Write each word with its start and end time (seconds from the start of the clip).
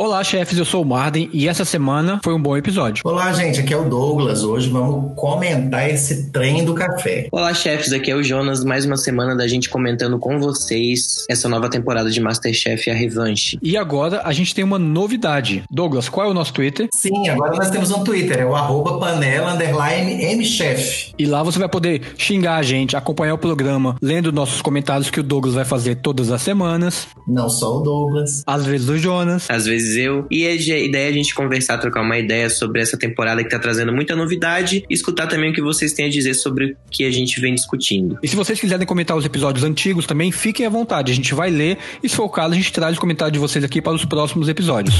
Olá, 0.00 0.24
chefes, 0.24 0.56
eu 0.56 0.64
sou 0.64 0.82
o 0.82 0.86
Marden 0.86 1.28
e 1.30 1.46
essa 1.46 1.62
semana 1.62 2.22
foi 2.24 2.32
um 2.32 2.40
bom 2.40 2.56
episódio. 2.56 3.02
Olá, 3.04 3.34
gente, 3.34 3.60
aqui 3.60 3.74
é 3.74 3.76
o 3.76 3.86
Douglas. 3.86 4.42
Hoje 4.42 4.70
vamos 4.70 5.12
comentar 5.14 5.90
esse 5.90 6.30
trem 6.30 6.64
do 6.64 6.72
café. 6.72 7.28
Olá, 7.30 7.52
chefes, 7.52 7.92
aqui 7.92 8.10
é 8.10 8.16
o 8.16 8.22
Jonas. 8.22 8.64
Mais 8.64 8.86
uma 8.86 8.96
semana 8.96 9.36
da 9.36 9.46
gente 9.46 9.68
comentando 9.68 10.18
com 10.18 10.40
vocês 10.40 11.26
essa 11.28 11.50
nova 11.50 11.68
temporada 11.68 12.10
de 12.10 12.18
Masterchef 12.18 12.90
A 12.90 12.94
Revanche. 12.94 13.58
E 13.62 13.76
agora 13.76 14.22
a 14.24 14.32
gente 14.32 14.54
tem 14.54 14.64
uma 14.64 14.78
novidade. 14.78 15.64
Douglas, 15.70 16.08
qual 16.08 16.28
é 16.28 16.30
o 16.30 16.34
nosso 16.34 16.54
Twitter? 16.54 16.88
Sim, 16.94 17.28
agora 17.28 17.54
nós 17.56 17.68
temos 17.68 17.90
um 17.90 18.02
Twitter, 18.02 18.38
é 18.38 18.46
o 18.46 18.56
arroba 18.56 18.98
panela 18.98 19.52
underline 19.52 20.34
mchef. 20.34 21.12
E 21.18 21.26
lá 21.26 21.42
você 21.42 21.58
vai 21.58 21.68
poder 21.68 22.14
xingar 22.16 22.56
a 22.56 22.62
gente, 22.62 22.96
acompanhar 22.96 23.34
o 23.34 23.38
programa, 23.38 23.96
lendo 24.00 24.32
nossos 24.32 24.62
comentários 24.62 25.10
que 25.10 25.20
o 25.20 25.22
Douglas 25.22 25.56
vai 25.56 25.66
fazer 25.66 25.96
todas 25.96 26.32
as 26.32 26.40
semanas. 26.40 27.06
Não 27.28 27.50
só 27.50 27.76
o 27.76 27.82
Douglas. 27.82 28.42
Às 28.46 28.64
vezes 28.64 28.88
o 28.88 28.96
Jonas. 28.96 29.46
Às 29.50 29.66
vezes 29.66 29.89
E 30.30 30.46
a 30.46 30.54
ideia 30.54 31.06
é 31.06 31.08
a 31.08 31.12
gente 31.12 31.34
conversar, 31.34 31.78
trocar 31.78 32.02
uma 32.02 32.18
ideia 32.18 32.48
sobre 32.50 32.80
essa 32.80 32.96
temporada 32.96 33.42
que 33.42 33.50
tá 33.50 33.58
trazendo 33.58 33.92
muita 33.92 34.14
novidade 34.14 34.84
e 34.88 34.94
escutar 34.94 35.26
também 35.26 35.50
o 35.50 35.54
que 35.54 35.62
vocês 35.62 35.92
têm 35.92 36.06
a 36.06 36.10
dizer 36.10 36.34
sobre 36.34 36.72
o 36.72 36.76
que 36.90 37.04
a 37.04 37.10
gente 37.10 37.40
vem 37.40 37.54
discutindo. 37.54 38.18
E 38.22 38.28
se 38.28 38.36
vocês 38.36 38.60
quiserem 38.60 38.86
comentar 38.86 39.16
os 39.16 39.24
episódios 39.24 39.64
antigos 39.64 40.06
também, 40.06 40.30
fiquem 40.32 40.66
à 40.66 40.68
vontade. 40.68 41.12
A 41.12 41.14
gente 41.14 41.34
vai 41.34 41.50
ler 41.50 41.78
e, 42.02 42.08
se 42.08 42.16
for 42.16 42.24
o 42.24 42.28
caso, 42.28 42.54
a 42.54 42.56
gente 42.56 42.72
traz 42.72 42.92
os 42.92 42.98
comentários 42.98 43.32
de 43.32 43.38
vocês 43.38 43.64
aqui 43.64 43.80
para 43.80 43.92
os 43.92 44.04
próximos 44.04 44.48
episódios. 44.48 44.94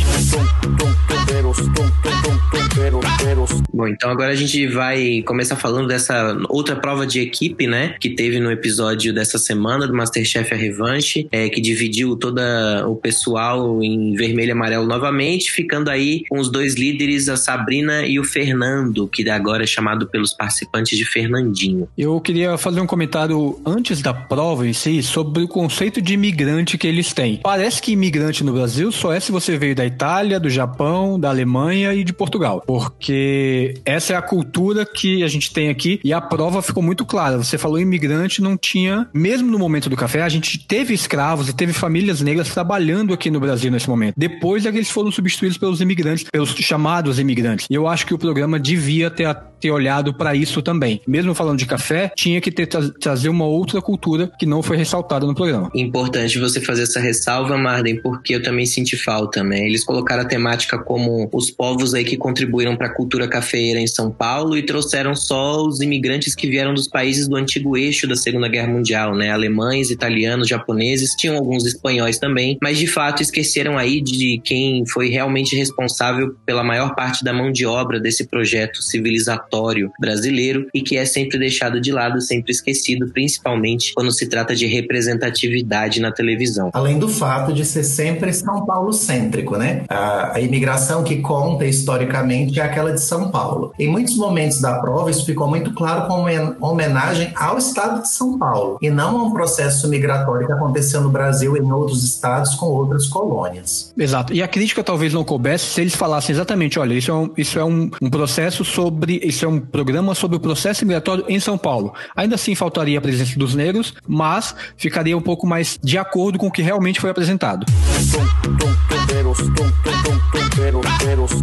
Bom, 3.73 3.87
então 3.89 4.11
agora 4.11 4.33
a 4.33 4.35
gente 4.35 4.67
vai 4.67 5.23
começar 5.23 5.57
falando 5.57 5.89
dessa 5.89 6.37
outra 6.49 6.77
prova 6.77 7.07
de 7.07 7.21
equipe, 7.21 7.67
né? 7.67 7.95
Que 8.01 8.11
teve 8.11 8.41
no 8.41 8.51
episódio 8.51 9.13
dessa 9.13 9.39
semana 9.39 9.87
do 9.87 9.95
Masterchef 9.95 10.53
A 10.53 10.57
Revanche, 10.57 11.29
é, 11.31 11.49
que 11.49 11.61
dividiu 11.61 12.17
todo 12.17 12.41
o 12.87 12.97
pessoal 12.97 13.83
em 13.83 14.15
vermelho 14.15 14.49
e 14.49 14.53
amarelo 14.53 14.80
novamente, 14.87 15.51
ficando 15.51 15.91
aí 15.91 16.25
com 16.29 16.39
os 16.39 16.51
dois 16.51 16.75
líderes, 16.75 17.29
a 17.29 17.37
Sabrina 17.37 18.07
e 18.07 18.19
o 18.19 18.25
Fernando, 18.25 19.09
que 19.09 19.29
agora 19.29 19.65
é 19.65 19.67
chamado 19.67 20.07
pelos 20.07 20.33
participantes 20.33 20.97
de 20.99 21.05
Fernandinho. 21.05 21.89
Eu 21.97 22.21
queria 22.21 22.57
fazer 22.59 22.81
um 22.81 22.87
comentário 22.87 23.61
antes 23.65 24.03
da 24.03 24.13
prova 24.13 24.67
em 24.67 24.73
si 24.73 25.03
sobre 25.03 25.45
o 25.45 25.49
conceito 25.49 26.01
de 26.01 26.15
imigrante 26.15 26.79
que 26.79 26.87
eles 26.87 27.13
têm. 27.13 27.41
Parece 27.43 27.81
que 27.81 27.93
imigrante 27.93 28.45
no 28.45 28.53
Brasil 28.53 28.91
só 28.93 29.13
é 29.13 29.21
se 29.21 29.33
você 29.33 29.57
veio 29.57 29.75
da 29.75 29.87
Itália, 29.87 30.41
do 30.41 30.51
Japão, 30.51 31.19
da 31.19 31.29
Alemanha 31.29 31.95
e 31.95 32.05
de 32.05 32.13
Portugal, 32.13 32.63
porque 32.67 33.75
essa 33.85 34.13
é 34.13 34.17
a 34.17 34.23
cultura 34.23 34.85
que 34.87 35.23
a 35.23 35.29
gente 35.29 35.53
tem 35.53 35.69
aqui 35.69 36.01
e 36.05 36.13
a 36.13 36.21
prova 36.21 36.63
ficou 36.63 36.83
muito 36.83 37.05
clara. 37.05 37.39
Você 37.39 37.59
falou 37.59 37.79
imigrante, 37.79 38.43
não 38.43 38.57
tinha, 38.57 39.09
mesmo 39.13 39.51
no 39.51 39.59
momento 39.59 39.89
do 39.89 39.97
café, 39.97 40.23
a 40.23 40.29
gente 40.29 40.59
teve 40.59 40.95
escravos 40.95 41.49
e 41.49 41.53
teve 41.53 41.73
famílias 41.73 42.21
negras 42.21 42.51
trabalhando 42.51 43.13
aqui 43.13 43.31
no 43.31 43.41
Brasil 43.41 43.71
nesse 43.71 43.89
momento. 43.89 44.15
Depois 44.17 44.60
é 44.67 44.71
que 44.71 44.79
eles 44.79 44.91
foram 44.91 45.11
substituídos 45.11 45.59
pelos 45.59 45.81
imigrantes, 45.81 46.25
pelos 46.31 46.51
chamados 46.51 47.19
imigrantes. 47.19 47.67
E 47.71 47.75
eu 47.75 47.87
acho 47.87 48.07
que 48.07 48.15
o 48.15 48.19
programa 48.19 48.59
devia 48.59 49.11
ter, 49.11 49.37
ter 49.61 49.71
olhado 49.71 50.15
para 50.15 50.35
isso 50.35 50.63
também. 50.63 51.01
Mesmo 51.07 51.35
falando 51.35 51.59
de 51.59 51.67
café, 51.67 52.11
tinha 52.17 52.41
que 52.41 52.51
ter 52.51 52.67
trazer 52.67 53.29
uma 53.29 53.45
outra 53.45 53.81
cultura 53.81 54.31
que 54.39 54.47
não 54.47 54.63
foi 54.63 54.77
ressaltada 54.77 55.27
no 55.27 55.35
programa. 55.35 55.71
Importante 55.75 56.39
você 56.39 56.61
fazer 56.61 56.83
essa 56.83 57.01
ressalva, 57.01 57.57
Marden, 57.57 58.01
porque 58.01 58.35
eu 58.35 58.43
também 58.43 58.65
senti 58.65 58.97
falta, 58.97 59.43
né? 59.43 59.61
Eles 59.67 59.85
colocaram 59.85 60.23
a 60.23 60.25
temática 60.25 60.79
como 60.79 61.29
os 61.33 61.51
povos 61.51 61.95
aí 61.95 62.05
que 62.05 62.17
contribuíram 62.17 62.77
para 62.77 62.87
a 62.87 62.95
cultura 62.95 63.29
cafeeira 63.29 63.81
em 63.81 63.87
São 63.87 64.11
Paulo 64.11 64.57
e 64.57 64.63
trouxeram 64.63 65.15
só 65.15 65.63
os 65.63 65.81
imigrantes 65.81 66.35
que 66.35 66.49
vieram 66.49 66.73
dos 66.73 66.89
países 66.89 67.29
do 67.29 67.37
antigo 67.37 67.77
eixo 67.77 68.07
da 68.07 68.17
Segunda 68.17 68.49
Guerra 68.49 68.69
Mundial, 68.69 69.15
né? 69.15 69.31
Alemães, 69.31 69.91
italianos, 69.91 70.49
japoneses, 70.49 71.15
tinham 71.15 71.37
alguns 71.37 71.67
espanhóis 71.67 72.19
também, 72.19 72.57
mas 72.63 72.79
de 72.79 72.87
fato 72.87 73.23
esqueceram 73.23 73.77
aí 73.77 74.01
de 74.01 74.41
quem 74.45 74.87
foi 74.87 75.09
realmente 75.09 75.57
responsável 75.57 76.35
pela 76.47 76.65
maior 76.65 76.95
parte 76.95 77.23
da 77.25 77.33
mão 77.33 77.53
de 77.53 77.67
obra 77.67 78.01
desse 78.01 78.27
projeto 78.27 78.83
civilizatório 78.83 79.50
brasileiro 79.99 80.67
e 80.73 80.81
que 80.81 80.97
é 80.97 81.05
sempre 81.05 81.39
deixado 81.39 81.81
de 81.81 81.93
lado, 81.93 82.21
sempre 82.21 82.53
esquecido, 82.53 83.09
principalmente 83.13 83.93
quando 83.95 84.13
se 84.13 84.27
trata 84.27 84.55
de 84.55 84.67
representatividade 84.67 86.01
na 86.01 86.13
televisão. 86.13 86.71
Além 86.73 86.99
do 86.99 87.09
fato 87.09 87.53
de 87.53 87.65
ser 87.65 87.85
sempre 87.85 88.33
São 88.33 88.65
Paulo 88.65 88.93
cêntrico, 88.93 89.57
né? 89.57 89.83
A, 89.89 90.37
a 90.37 90.41
imigração 90.41 91.03
que 91.03 91.17
conta 91.17 91.67
historicamente 91.67 92.61
é 92.61 92.63
aquela 92.63 92.93
de 92.93 93.01
São 93.01 93.31
Paulo. 93.31 93.73
Em 93.79 93.89
muitos 93.89 94.17
momentos 94.17 94.61
da 94.61 94.75
prova, 94.75 95.11
isso 95.11 95.25
ficou 95.25 95.49
muito 95.49 95.73
claro 95.75 96.07
como 96.07 96.27
homenagem 96.61 97.33
ao 97.37 97.59
estado 97.59 98.03
de 98.03 98.11
São 98.11 98.39
Paulo 98.39 98.79
e 98.81 98.91
não 98.91 99.19
a 99.19 99.23
um 99.25 99.33
processo 99.33 99.89
migratório 99.89 100.47
que 100.47 100.53
aconteceu 100.53 101.01
no 101.01 101.11
Brasil 101.11 101.57
e 101.57 101.61
em 101.61 101.73
outros 101.73 102.05
estados 102.05 102.55
com 102.55 102.67
outras 102.67 103.07
colônias. 103.07 103.93
Exato. 103.97 104.33
E 104.33 104.43
a 104.43 104.49
crítica 104.49 104.83
talvez 104.83 105.13
não 105.13 105.25
coubesse 105.25 105.67
se 105.67 105.81
eles 105.81 105.95
falassem 105.95 106.35
exatamente, 106.35 106.79
olha, 106.79 106.95
isso 106.95 107.11
é 107.11 107.15
um, 107.15 107.31
isso 107.37 107.59
é 107.59 107.65
um, 107.65 107.91
um 108.01 108.11
processo 108.11 108.65
sobre, 108.65 109.21
isso 109.41 109.47
é 109.47 109.49
um 109.49 109.59
programa 109.59 110.15
sobre 110.15 110.37
o 110.37 110.41
processo 110.41 110.85
migratório 110.85 111.25
em 111.27 111.41
São 111.41 111.57
Paulo. 111.57 111.95
Ainda 112.15 112.35
assim 112.35 112.55
faltaria 112.55 112.99
a 112.99 113.01
presença 113.01 113.39
dos 113.39 113.55
negros, 113.55 113.95
mas 114.07 114.55
ficaria 114.77 115.17
um 115.17 115.21
pouco 115.23 115.47
mais 115.47 115.79
de 115.83 115.97
acordo 115.97 116.39
com 116.39 116.49
o 116.49 116.51
que 116.51 116.61
realmente 116.61 117.01
foi 117.01 117.09
apresentado. 117.09 117.65